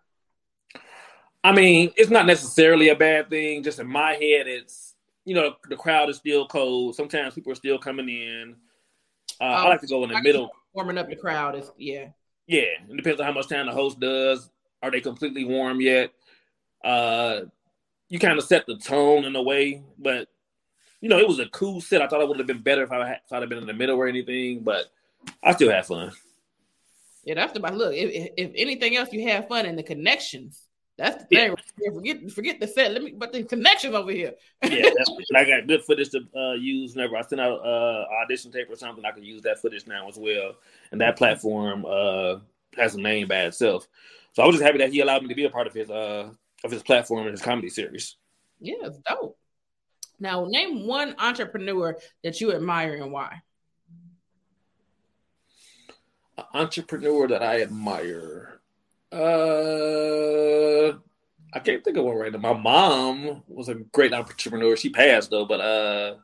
[1.43, 3.63] I mean, it's not necessarily a bad thing.
[3.63, 4.93] Just in my head, it's
[5.25, 6.95] you know the crowd is still cold.
[6.95, 8.55] Sometimes people are still coming in.
[9.39, 10.51] Uh, I Oh, like to go in the I- middle.
[10.73, 12.09] warming up the crowd is yeah.
[12.51, 14.49] Yeah, it depends on how much time the host does.
[14.83, 16.11] Are they completely warm yet?
[16.83, 17.43] Uh,
[18.09, 20.27] you kind of set the tone in a way, but
[20.99, 22.01] you know, it was a cool set.
[22.01, 23.67] I thought it would have been better if I had, if I'd have been in
[23.67, 24.91] the middle or anything, but
[25.41, 26.11] I still had fun.
[27.23, 27.93] Yeah, that's about look.
[27.93, 30.61] If, if, anything else, you have fun in the connections.
[31.01, 31.55] That's the thing.
[31.95, 32.91] Forget forget the set.
[32.91, 34.35] Let me but the connections over here.
[34.63, 38.51] Yeah, that's, I got good footage to uh, use whenever I send out uh, audition
[38.51, 39.03] tape or something.
[39.03, 40.53] I can use that footage now as well,
[40.91, 42.35] and that platform uh,
[42.77, 43.87] has a name by itself.
[44.33, 45.89] So I was just happy that he allowed me to be a part of his
[45.89, 46.29] uh,
[46.63, 48.15] of his platform and his comedy series.
[48.59, 49.39] Yeah, it's dope.
[50.19, 53.41] Now, name one entrepreneur that you admire and why.
[56.37, 58.60] An entrepreneur that I admire.
[59.11, 60.93] Uh,
[61.53, 62.39] I can't think of one right now.
[62.39, 64.75] My mom was a great entrepreneur.
[64.77, 66.15] She passed though, but uh,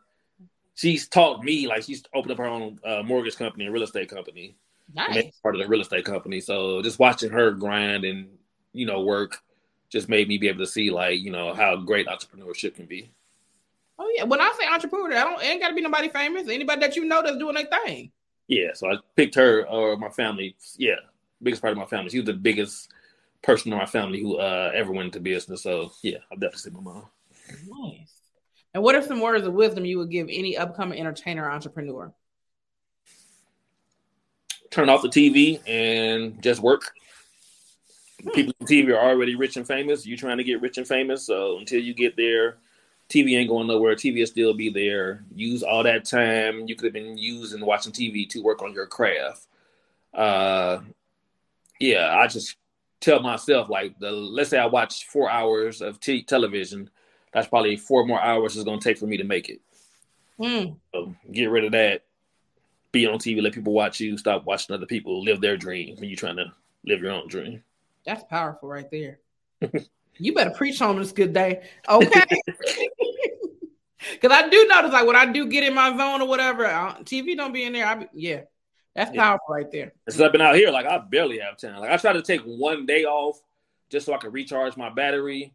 [0.76, 4.10] she's taught me like she's opened up her own uh, mortgage company and real estate
[4.10, 4.56] company.
[4.94, 5.32] Nice.
[5.44, 6.40] part of the real estate company.
[6.40, 8.30] So just watching her grind and
[8.72, 9.42] you know work
[9.90, 13.12] just made me be able to see like you know how great entrepreneurship can be.
[14.00, 14.24] Oh yeah.
[14.24, 16.48] When I say entrepreneur, I don't it ain't gotta be nobody famous.
[16.48, 18.12] Anybody that you know that's doing their thing.
[18.48, 20.56] Yeah, so I picked her or my family.
[20.78, 20.96] Yeah,
[21.42, 22.10] biggest part of my family.
[22.10, 22.92] She was the biggest
[23.42, 25.64] person in my family who uh, ever went into business.
[25.64, 27.06] So yeah, I'll definitely say my mom.
[27.68, 28.14] Nice.
[28.74, 32.14] And what are some words of wisdom you would give any upcoming entertainer or entrepreneur?
[34.70, 36.92] Turn off the TV and just work.
[38.34, 40.06] People on TV are already rich and famous.
[40.06, 42.58] You're trying to get rich and famous, so until you get there,
[43.10, 43.96] TV ain't going nowhere.
[43.96, 45.24] TV will still be there.
[45.34, 48.88] Use all that time you could have been using watching TV to work on your
[48.88, 49.48] craft.
[50.14, 50.80] Uh,
[51.80, 52.56] yeah, I just
[53.00, 56.90] tell myself like the let's say I watch four hours of t- television,
[57.34, 59.62] that's probably four more hours it's going to take for me to make it.
[60.40, 60.74] Hmm.
[60.94, 62.04] So get rid of that.
[62.92, 64.18] Be on TV, let people watch you.
[64.18, 66.52] Stop watching other people live their dream when you're trying to
[66.86, 67.64] live your own dream.
[68.06, 69.20] That's powerful right there.
[70.18, 71.64] you better preach on this good day.
[71.90, 72.24] Okay.
[74.12, 76.96] Because I do notice, like, when I do get in my zone or whatever, uh,
[77.00, 77.86] TV don't be in there.
[77.86, 78.42] I be, yeah,
[78.98, 79.22] that's Yeah.
[79.22, 79.94] powerful right there.
[80.10, 81.80] Since I've been out here, like I barely have time.
[81.80, 83.40] Like I try to take one day off
[83.90, 85.54] just so I can recharge my battery.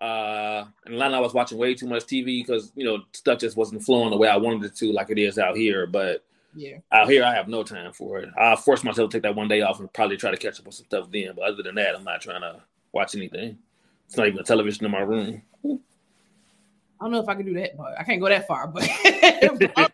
[0.00, 3.56] Uh, and Atlanta, I was watching way too much TV because you know stuff just
[3.56, 5.86] wasn't flowing the way I wanted it to, like it is out here.
[5.86, 6.24] But
[6.56, 6.78] Yeah.
[6.90, 8.30] out here, I have no time for it.
[8.36, 10.66] I force myself to take that one day off and probably try to catch up
[10.66, 11.32] on some stuff then.
[11.36, 12.62] But other than that, I'm not trying to
[12.92, 13.58] watch anything.
[14.06, 15.42] It's not even a television in my room.
[15.64, 18.66] I don't know if I can do that, but I can't go that far.
[18.68, 19.88] But, but I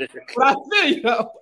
[0.55, 1.33] feel you though.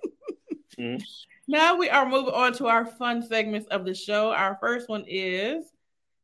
[0.79, 1.03] Mhm.
[1.47, 4.31] Now we are moving on to our fun segments of the show.
[4.31, 5.65] Our first one is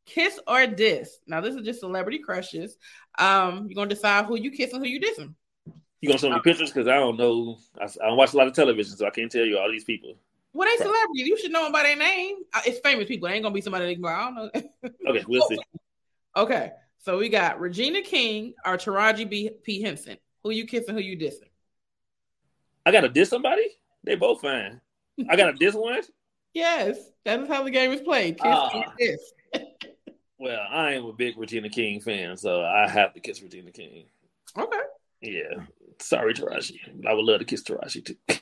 [0.05, 1.19] kiss or diss.
[1.27, 2.77] Now this is just celebrity crushes.
[3.19, 5.33] Um, you're gonna decide who you kiss and who you dissing.
[6.01, 7.59] You gonna show me pictures because I don't know.
[7.79, 9.83] I, I don't watch a lot of television, so I can't tell you all these
[9.83, 10.15] people.
[10.53, 11.27] Well, they celebrities.
[11.27, 12.37] You should know them by their name.
[12.53, 13.27] Uh, It's famous people.
[13.29, 14.89] It ain't gonna be somebody that go, I don't know.
[15.07, 15.57] Okay, we'll see.
[16.35, 19.51] okay, so we got Regina King or Taraji B.
[19.63, 19.81] P.
[19.81, 20.17] Henson.
[20.43, 20.95] Who you kissing?
[20.95, 21.49] Who you dissing?
[22.85, 23.67] I gotta diss somebody.
[24.03, 24.81] They both fine.
[25.29, 26.01] I got a diss one.
[26.53, 28.37] Yes, that is how the game is played.
[28.37, 28.69] Kiss Ah.
[28.77, 29.33] or diss.
[30.37, 34.05] Well, I am a big Regina King fan, so I have to kiss Regina King.
[34.57, 34.79] Okay.
[35.21, 35.65] Yeah.
[35.99, 36.79] Sorry, Taraji.
[37.07, 38.15] I would love to kiss Taraji too.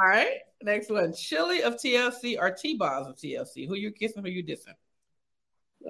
[0.00, 0.38] All right.
[0.62, 1.12] Next one.
[1.12, 3.66] Chili of TLC or T-Boz of TLC.
[3.66, 4.22] Who you kissing?
[4.22, 4.76] Who you dissing?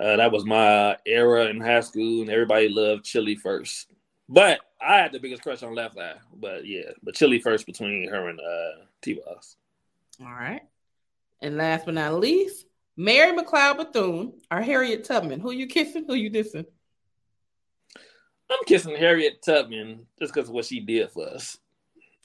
[0.00, 3.92] Uh, that was my era in high school, and everybody loved Chili first.
[4.30, 6.14] But I had the biggest crush on Left Eye.
[6.36, 9.56] But yeah, but Chili first between her and uh, T Boss.
[10.20, 10.62] All right.
[11.40, 15.40] And last but not least, Mary McLeod Bethune or Harriet Tubman.
[15.40, 16.04] Who you kissing?
[16.06, 16.66] Who you dissing?
[18.50, 21.58] I'm kissing Harriet Tubman just because of what she did for us.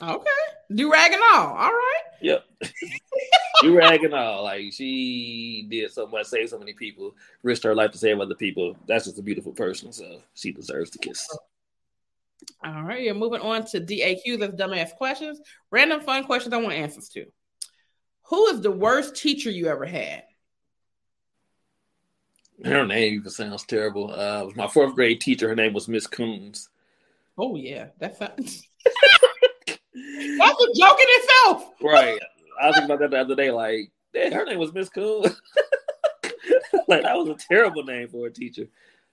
[0.01, 0.29] Okay.
[0.73, 1.47] Do rag and all.
[1.49, 2.01] All right.
[2.21, 2.45] Yep.
[3.63, 4.43] you ragging all.
[4.43, 8.36] Like she did so much, saved so many people, risked her life to save other
[8.36, 8.75] people.
[8.88, 9.91] That's just a beautiful person.
[9.91, 11.27] So she deserves to kiss.
[12.65, 13.03] All right.
[13.03, 14.39] You're moving on to DAQ.
[14.39, 15.39] That's dumbass questions.
[15.69, 17.25] Random fun questions I want answers to.
[18.23, 20.23] Who is the worst teacher you ever had?
[22.63, 24.12] Her name even sounds terrible.
[24.12, 25.49] Uh, it was my fourth grade teacher.
[25.49, 26.69] Her name was Miss Coons.
[27.38, 28.38] Oh yeah, that's that's
[29.95, 31.71] a joke in itself.
[31.81, 32.19] Right.
[32.62, 33.51] I was thinking about that the other day.
[33.51, 35.25] Like, yeah, her name was Miss Coons.
[36.88, 38.67] like that was a terrible name for a teacher.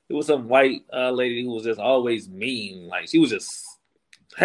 [0.08, 2.88] It was some white uh, lady who was just always mean.
[2.88, 3.78] Like she was just,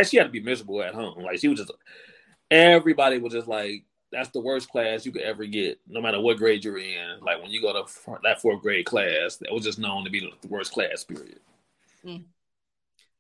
[0.03, 1.23] she had to be miserable at home.
[1.23, 1.71] Like she was just,
[2.49, 3.83] everybody was just like,
[4.15, 7.19] that's the worst class you could ever get, no matter what grade you're in.
[7.21, 10.21] Like when you go to that fourth grade class, that was just known to be
[10.21, 11.03] the worst class.
[11.03, 11.39] Period.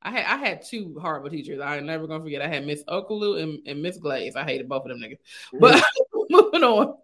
[0.01, 1.59] I had I had two horrible teachers.
[1.59, 2.41] I ain't never gonna forget.
[2.41, 4.35] I had Miss Okalu and, and Miss Glaze.
[4.35, 5.17] I hated both of them niggas.
[5.59, 5.83] But
[6.29, 6.95] moving on.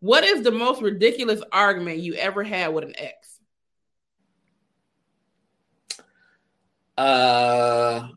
[0.00, 3.38] What is the most ridiculous argument you ever had with an ex?
[6.96, 8.08] Uh,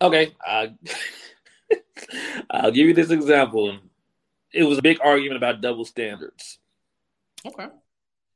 [0.00, 0.32] okay.
[0.46, 0.74] I,
[2.50, 3.78] I'll give you this example.
[4.52, 6.58] It was a big argument about double standards,
[7.44, 7.66] Okay.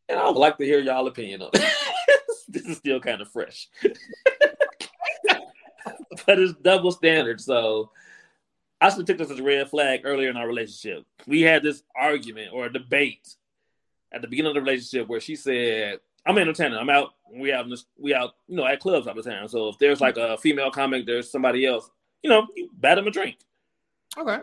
[0.09, 1.62] and I would like to hear y'all opinion on it.
[2.49, 3.69] this is still kind of fresh,
[6.27, 7.45] but it's double standards.
[7.45, 7.91] So
[8.81, 11.05] I should took this as a red flag earlier in our relationship.
[11.27, 13.35] We had this argument or a debate
[14.12, 16.79] at the beginning of the relationship where she said, "I'm entertaining.
[16.79, 17.11] I'm out.
[17.31, 17.64] We out.
[17.64, 18.35] in this- We out.
[18.47, 19.47] You know, at clubs all the time.
[19.49, 21.91] So if there's like a female comic, there's somebody else.
[22.22, 23.37] You know, you buy them a drink."
[24.16, 24.40] Okay.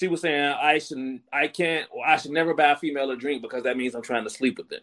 [0.00, 1.88] She was saying, "I shouldn't, I can't.
[1.92, 4.30] Or I should never buy a female a drink because that means I'm trying to
[4.30, 4.82] sleep with them."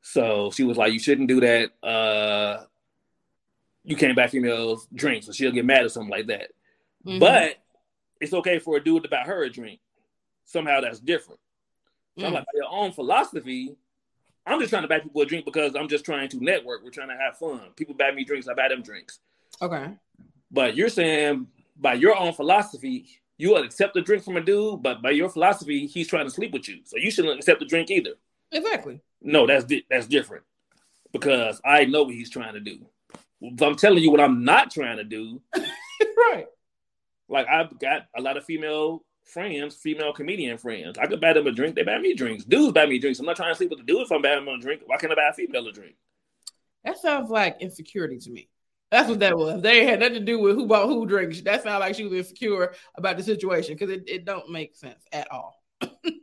[0.00, 1.72] So she was like, "You shouldn't do that.
[1.86, 2.64] Uh,
[3.84, 6.50] you can't buy females drinks, so she'll get mad or something like that."
[7.04, 7.20] Mhm.
[7.20, 7.56] But
[8.20, 9.80] it's okay for a dude to buy her a drink.
[10.44, 11.40] Somehow that's different.
[12.18, 12.36] So I'm Mm.
[12.36, 13.76] like, by your own philosophy,
[14.46, 16.82] I'm just trying to buy people a drink because I'm just trying to network.
[16.82, 17.72] We're trying to have fun.
[17.76, 19.20] People buy me drinks, I buy them drinks.
[19.60, 19.92] Okay.
[20.50, 23.06] But you're saying by your own philosophy,
[23.36, 26.30] you will accept a drink from a dude, but by your philosophy, he's trying to
[26.30, 26.80] sleep with you.
[26.84, 28.14] So you shouldn't accept a drink either.
[28.50, 29.00] Exactly.
[29.22, 30.44] No, that's di- that's different
[31.12, 32.78] because I know what he's trying to do.
[33.62, 35.40] I'm telling you what I'm not trying to do,
[36.16, 36.46] right.
[37.28, 40.98] like I've got a lot of female friends, female comedian friends.
[40.98, 42.44] I could buy them a drink, they buy me drinks.
[42.44, 43.20] Dudes buy me drinks.
[43.20, 44.82] I'm not trying to sleep with the dude if I'm buying them a drink.
[44.86, 45.94] Why can't I buy a female a drink?
[46.84, 48.48] That sounds like insecurity to me.
[48.90, 49.60] That's what that was.
[49.60, 51.42] They had nothing to do with who bought who drinks.
[51.42, 55.04] That sounded like she was insecure about the situation because it, it don't make sense
[55.12, 55.62] at all.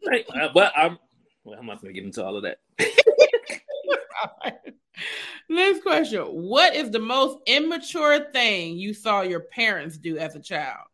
[0.08, 0.26] Right.
[0.36, 0.98] Uh, but I'm
[1.44, 2.58] well, I'm not gonna get into all of that.
[5.50, 6.22] Next question.
[6.22, 10.88] What is the most immature thing you saw your parents do as a child?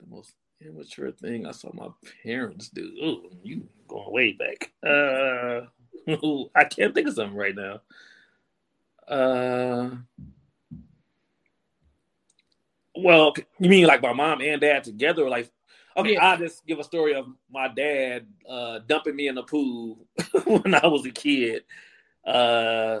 [0.00, 1.88] The most immature thing I saw my
[2.24, 2.82] parents do.
[2.82, 4.72] Ooh, you going way back.
[4.82, 5.66] Uh
[6.54, 7.80] I can't think of something right now.
[9.08, 9.90] Uh
[12.94, 15.50] well, you mean like my mom and dad together, or like
[15.96, 16.26] Okay, Yeah.
[16.26, 19.98] I'll just give a story of my dad uh, dumping me in the pool
[20.44, 21.64] when I was a kid.
[22.24, 23.00] Uh,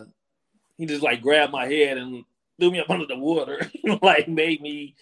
[0.78, 2.24] he just like grabbed my head and
[2.58, 3.60] threw me up under the water,
[4.02, 4.94] like made me.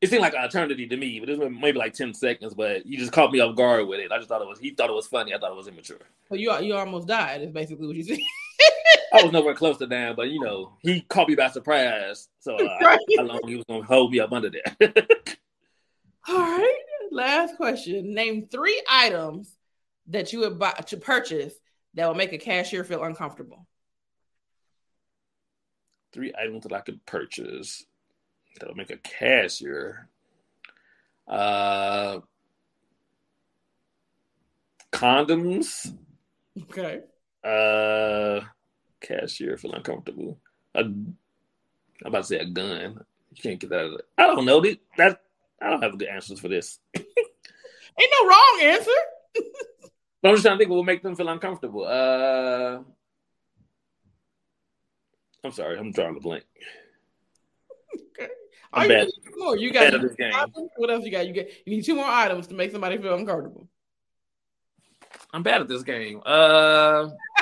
[0.00, 2.54] It seemed like an eternity to me, but it was maybe like ten seconds.
[2.54, 4.12] But he just caught me off guard with it.
[4.12, 4.58] I just thought it was.
[4.58, 5.34] He thought it was funny.
[5.34, 5.98] I thought it was immature.
[6.28, 7.42] So you you almost died.
[7.42, 8.18] Is basically what you said.
[9.12, 12.28] I was nowhere close to down, but you know, he caught me by surprise.
[12.40, 12.98] So uh, Right.
[13.16, 14.76] how long he was gonna hold me up under there?
[16.28, 16.76] All right.
[17.10, 18.12] Last question.
[18.14, 19.56] Name three items
[20.08, 21.54] that you would buy to purchase
[21.94, 23.66] that will make a cashier feel uncomfortable.
[26.12, 27.84] three items that I could purchase
[28.58, 30.08] that would make a cashier.
[31.26, 32.20] Uh,
[34.92, 35.94] condoms.
[36.62, 37.00] Okay.
[37.44, 38.40] Uh,
[39.00, 40.38] cashier feel uncomfortable.
[40.74, 41.16] A, I'm
[42.04, 43.00] about to say a gun.
[43.32, 43.80] You can't get that.
[43.80, 44.04] Out of it.
[44.18, 44.60] I don't know.
[44.60, 45.20] That, that
[45.60, 46.78] I don't have good answers for this.
[46.96, 48.90] Ain't no wrong answer.
[50.22, 51.84] But I'm just trying to think what will make them feel uncomfortable.
[51.86, 52.80] Uh,
[55.44, 56.44] I'm sorry, I'm drawing a blank.
[58.76, 59.08] I'm you bad.
[59.36, 59.56] more.
[59.56, 60.32] You got Bad this game.
[60.76, 61.26] what else you got?
[61.26, 63.68] You get you need two more items to make somebody feel uncomfortable.
[65.32, 66.20] I'm bad at this game.
[66.24, 67.08] Uh,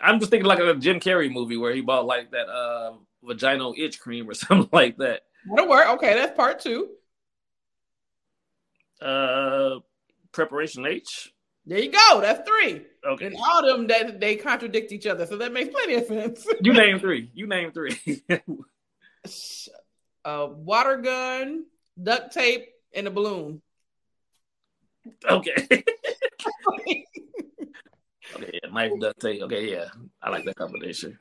[0.00, 2.92] I'm just thinking like a Jim Carrey movie where he bought like that uh
[3.24, 5.22] vaginal itch cream or something like that.
[5.48, 5.88] That'll work.
[5.94, 6.90] Okay, that's part two.
[9.00, 9.80] Uh,
[10.32, 11.32] Preparation H.
[11.66, 12.20] There you go.
[12.20, 12.82] That's three.
[13.04, 16.06] Okay, And all of them that they contradict each other, so that makes plenty of
[16.06, 16.46] sense.
[16.60, 17.30] you name three.
[17.34, 18.22] You name three.
[20.24, 21.64] a water gun,
[22.00, 23.60] duct tape, and a balloon.
[25.28, 25.54] okay.
[25.70, 27.04] okay,
[28.34, 29.42] yeah, knife duct tape.
[29.42, 29.86] Okay, yeah,
[30.22, 31.18] I like that combination.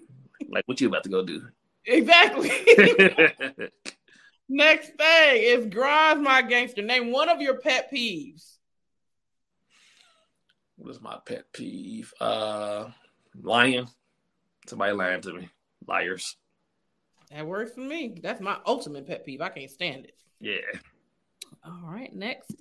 [0.47, 1.41] Like what you about to go do?
[1.86, 2.51] Exactly.
[4.47, 6.84] Next thing is Grimes My Gangster.
[6.84, 8.58] Name one of your pet peeves.
[10.78, 12.14] What is my pet peeve?
[12.20, 12.90] Uh,
[13.42, 13.88] lying.
[14.68, 15.50] Somebody lying to me.
[15.88, 16.38] Liars.
[17.32, 18.20] That works for me.
[18.22, 19.42] That's my ultimate pet peeve.
[19.42, 20.16] I can't stand it.
[20.40, 20.80] Yeah.
[21.64, 22.56] All right, next.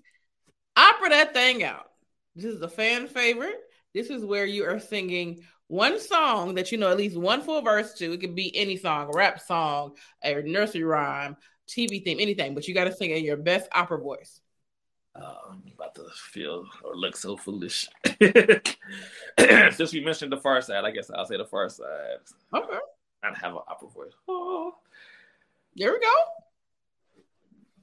[0.77, 1.90] Opera that thing out.
[2.35, 3.61] This is a fan favorite.
[3.92, 7.62] This is where you are singing one song that you know at least one full
[7.62, 8.12] verse to.
[8.12, 11.37] It could be any song, a rap song, a nursery rhyme,
[11.68, 14.40] TV theme, anything, but you got to sing in your best opera voice.
[15.16, 17.88] Uh, I'm about to feel or look so foolish.
[19.38, 22.33] Since we mentioned the Pharcyde, I guess I'll say the Pharcyde.
[22.53, 22.79] Okay,
[23.22, 24.12] I have an opera voice.
[24.27, 24.74] Oh.
[25.77, 26.14] there we go.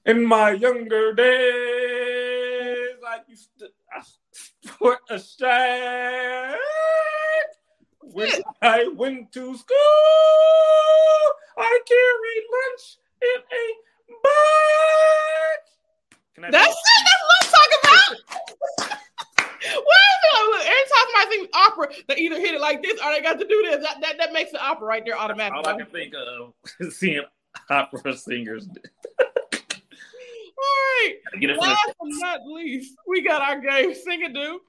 [0.05, 6.55] In my younger days, I used to I sport a shine.
[8.01, 8.29] When
[8.61, 9.77] I went to school,
[11.57, 13.65] I carried lunch in a
[14.23, 15.50] bag.
[16.45, 16.75] I That's it.
[17.05, 18.99] That's what I'm talking about.
[19.63, 20.49] It?
[20.49, 23.37] Look, every time somebody sings opera, they either hit it like this or they got
[23.39, 23.83] to do this.
[23.83, 25.63] That, that, that makes the opera right there All automatically.
[25.65, 27.21] I can think of is seeing
[27.69, 28.67] opera singers.
[30.61, 31.15] All right.
[31.33, 34.61] It Last but not least, we got our game Sing and Do.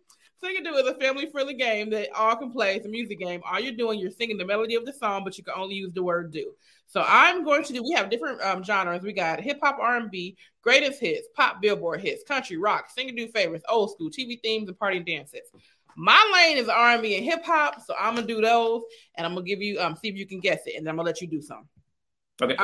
[0.42, 2.74] Sing and Do is a family friendly game that all can play.
[2.74, 3.40] It's a music game.
[3.48, 5.92] All you're doing, you're singing the melody of the song, but you can only use
[5.92, 6.52] the word do.
[6.88, 7.82] So I'm going to do.
[7.82, 9.02] We have different um, genres.
[9.02, 13.28] We got hip hop, R&B, greatest hits, pop, billboard hits, country, rock, sing and do
[13.28, 15.48] favorites, old school, TV themes, and party dances.
[15.96, 18.82] My lane is R&B and hip hop, so I'm gonna do those,
[19.16, 20.96] and I'm gonna give you um see if you can guess it, and then I'm
[20.96, 21.68] gonna let you do some.
[22.42, 22.56] Okay,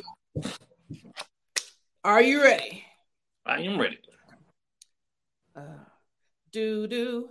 [2.03, 2.85] Are you ready?
[3.47, 3.99] I am ready.
[5.55, 5.85] Uh,
[6.51, 7.31] do do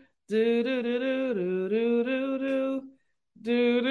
[0.31, 2.83] do do do do do do do
[3.41, 3.81] do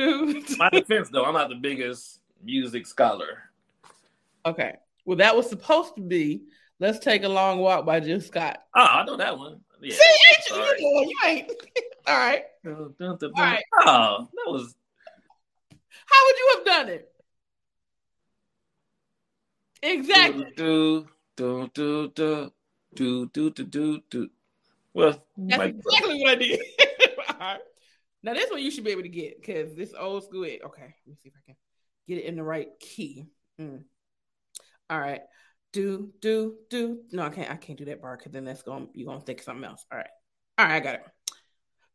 [0.42, 0.56] do.
[0.56, 3.50] My defense, though, I'm not the biggest music scholar.
[4.46, 4.76] Okay.
[5.04, 6.44] Well, that was supposed to be
[6.78, 8.62] "Let's Take a Long Walk" by Jill Scott.
[8.74, 9.60] Oh, I know that one.
[9.82, 9.94] Yeah.
[9.94, 10.80] See, ain't you, sorry.
[10.80, 11.52] you, you ain't.
[12.06, 12.44] All right.
[12.64, 13.64] Dun, dun, dun, All right.
[13.82, 14.74] Oh, that was
[16.06, 17.12] How would you have done it?
[19.82, 20.52] Exactly.
[20.56, 22.52] do do do do
[22.94, 24.30] do do do do do.
[24.94, 26.60] Well, That's exactly what I did.
[27.40, 27.58] Right.
[28.22, 30.44] Now this one you should be able to get because this old school.
[30.44, 31.56] Okay, let me see if I can
[32.06, 33.26] get it in the right key.
[33.58, 33.84] Mm.
[34.90, 35.22] All right.
[35.72, 37.00] Do do do.
[37.12, 37.50] No, I can't.
[37.50, 38.86] I can't do that bar because then that's going.
[38.86, 39.86] to You're gonna think something else.
[39.90, 40.10] All right.
[40.58, 40.74] All right.
[40.74, 41.02] I got it.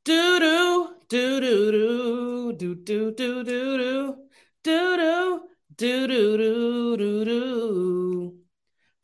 [0.05, 4.15] Do do do do do do do do do do
[4.63, 5.39] do
[5.77, 8.35] do do do do do do.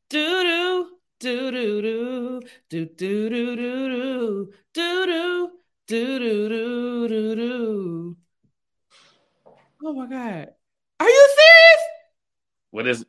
[0.09, 0.90] Do do
[1.22, 5.51] do do do do do do do do do
[5.88, 8.17] do do do do do.
[9.84, 10.53] Oh my god.
[10.99, 11.82] Are you serious?
[12.72, 13.07] what is it?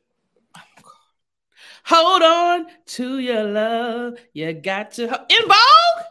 [1.85, 4.15] Hold on to your love.
[4.35, 6.07] You got to En Vogue.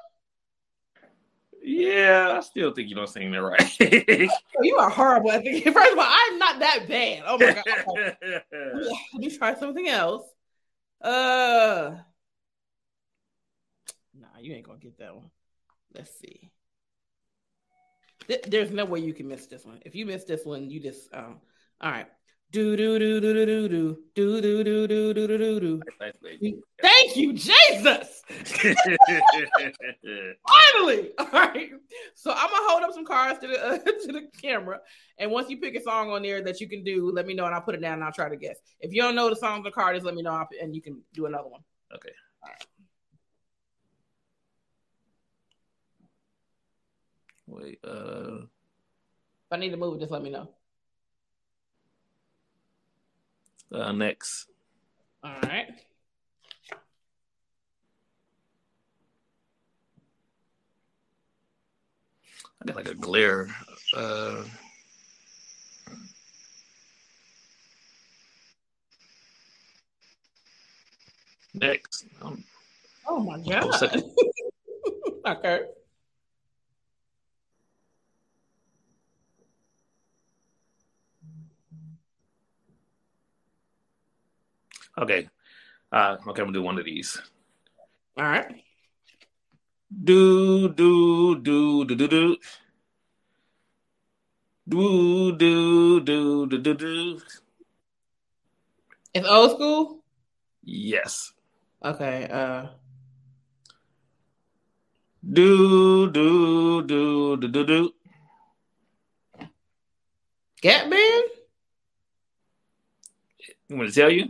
[1.63, 3.77] Yeah, I still think you don't sing that right.
[4.57, 5.71] Oh, you are horrible at thinking.
[5.71, 7.23] First of all, I'm not that bad.
[7.25, 8.17] Oh my god.
[9.13, 10.23] Let me try something else.
[11.01, 11.97] Uh,
[14.13, 15.31] nah, you ain't gonna get that one.
[15.93, 16.51] Let's see.
[18.27, 19.79] Th- There's no way you can miss this one.
[19.85, 21.41] If you miss this one, you just um.
[21.81, 22.07] All right.
[22.51, 25.81] Do do do do do do do do do do do do do do.
[25.99, 26.59] Nice, baby.
[27.13, 28.21] Thank you, Jesus.
[30.47, 31.11] Finally.
[31.17, 31.69] All right.
[32.15, 34.79] So I'm gonna hold up some cards to the uh, to the camera,
[35.17, 37.45] and once you pick a song on there that you can do, let me know,
[37.45, 38.57] and I'll put it down and I'll try to guess.
[38.79, 40.81] If you don't know the song on the card is, let me know, and you
[40.81, 41.61] can do another one.
[41.93, 42.11] okay.
[47.47, 50.49] Wait, uh, If I need to move just let me know.
[53.73, 54.47] uh next.
[55.21, 55.67] All right.
[62.61, 63.47] I got like a glare.
[63.95, 64.43] Uh,
[71.53, 72.05] next.
[72.21, 72.43] Um,
[73.07, 74.03] Oh my god.
[75.27, 75.61] okay.
[84.97, 85.29] okay.
[85.91, 87.21] Uh, okay, I'm gonna do one of these.
[88.17, 88.63] All right.
[89.91, 92.37] Do do do do do do.
[94.67, 97.19] Do do do do do do.
[99.13, 99.99] It's old school.
[100.63, 101.33] Yes.
[101.83, 102.27] Okay.
[102.31, 102.67] Uh.
[105.29, 107.93] Do do do do do do.
[110.61, 111.23] Gap band.
[113.67, 114.29] You want to tell you?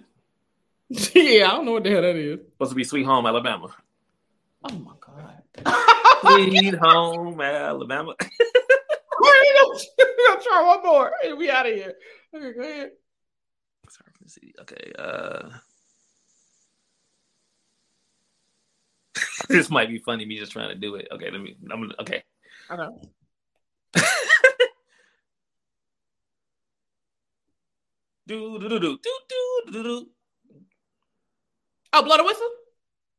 [0.90, 2.40] yeah, I don't know what the hell that is.
[2.40, 3.76] Supposed to be Sweet Home Alabama.
[4.64, 5.01] Oh my.
[6.22, 8.16] Sweet Home Alabama.
[8.22, 11.12] Wait, I'll try one more.
[11.24, 11.94] and We out of here.
[12.36, 12.92] Okay, go ahead.
[13.90, 14.54] Sorry, let's see.
[14.62, 14.92] Okay.
[14.98, 15.50] Uh,
[19.50, 20.26] this might be funny.
[20.26, 21.08] Me just trying to do it.
[21.12, 21.30] Okay.
[21.32, 21.56] Let me.
[21.72, 21.96] I'm gonna.
[22.00, 22.24] Okay.
[22.72, 23.08] Okay.
[28.28, 30.10] Do do do do do do do do.
[31.92, 32.50] Oh, blow the whistle.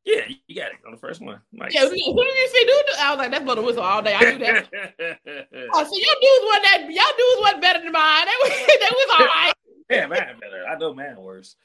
[0.05, 1.39] Yeah, you got it on the first one.
[1.51, 2.65] Yeah, who did you see?
[2.65, 4.13] Do I was like, that's blow the whistle all day.
[4.13, 4.67] I do that.
[5.73, 6.81] oh, so your dudes wasn't that.
[6.89, 8.25] Y'all dudes wasn't better than mine.
[8.25, 9.53] They was, they was all right.
[9.89, 10.65] yeah, man, better.
[10.67, 11.55] I know man worse.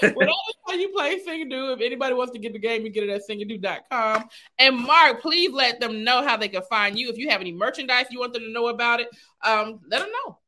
[0.00, 0.32] Whatever
[0.66, 1.72] how you play Sing Do.
[1.72, 4.28] If anybody wants to get the game, you get it at singadoo.com.
[4.58, 7.10] And Marc, please let them know how they can find you.
[7.10, 9.08] If you have any merchandise you want them to know about it,
[9.44, 10.38] um, let them know.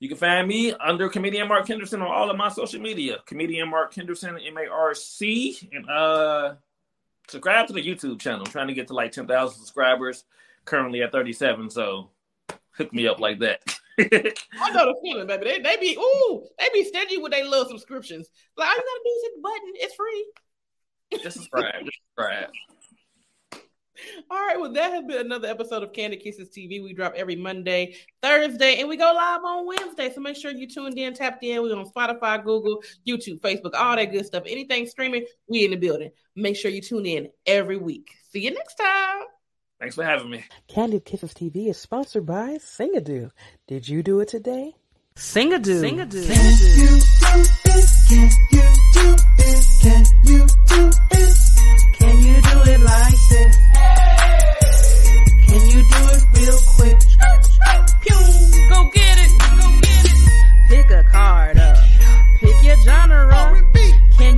[0.00, 3.18] You can find me under comedian Marc Henderson on all of my social media.
[3.26, 6.54] Comedian Marc Henderson, M A R C, and uh,
[7.28, 8.40] subscribe to the YouTube channel.
[8.40, 10.24] I'm trying to get to like ten thousand subscribers.
[10.64, 12.08] Currently at thirty seven, so
[12.70, 13.60] hook me up like that.
[13.98, 15.44] I know the feeling, baby.
[15.44, 18.30] They, they be ooh, they be stingy with their little subscriptions.
[18.56, 19.72] Like all you gotta do is hit the button.
[19.74, 21.22] It's free.
[21.22, 21.84] Just subscribe.
[21.84, 22.48] Just subscribe.
[24.30, 26.82] All right, well, that has been another episode of Candid Kisses TV.
[26.82, 30.12] We drop every Monday, Thursday, and we go live on Wednesday.
[30.14, 31.62] So make sure you tuned in, tapped in.
[31.62, 34.44] We're on Spotify, Google, YouTube, Facebook, all that good stuff.
[34.46, 36.10] Anything streaming, we in the building.
[36.36, 38.10] Make sure you tune in every week.
[38.30, 39.24] See you next time.
[39.80, 40.44] Thanks for having me.
[40.68, 43.30] Candid Kisses TV is sponsored by Singadoo.
[43.66, 44.74] Did you do it today?
[45.16, 45.80] Singadoo.
[45.80, 46.26] Singadoo.
[49.80, 51.49] Can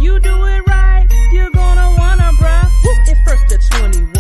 [0.03, 1.07] you do it right?
[1.33, 2.69] You're gonna wanna, bruh.
[3.09, 4.13] It's first to 21.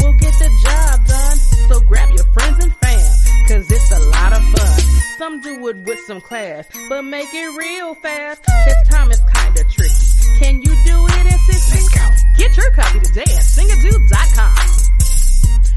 [0.00, 1.36] We'll get the job done.
[1.68, 3.46] So grab your friends and fam.
[3.48, 4.80] Cause it's a lot of fun.
[5.18, 8.42] Some do it with some class, but make it real fast.
[8.66, 9.94] This time is kinda tricky.
[10.40, 11.98] Can you do it in 60?
[12.36, 14.56] Get your copy today at singadoo.com.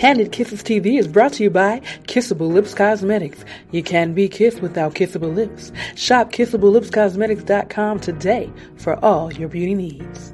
[0.00, 3.44] Candid Kisses TV is brought to you by Kissable Lips Cosmetics.
[3.70, 5.72] You can be kissed without kissable lips.
[5.94, 10.32] Shop kissablelipscosmetics.com today for all your beauty needs.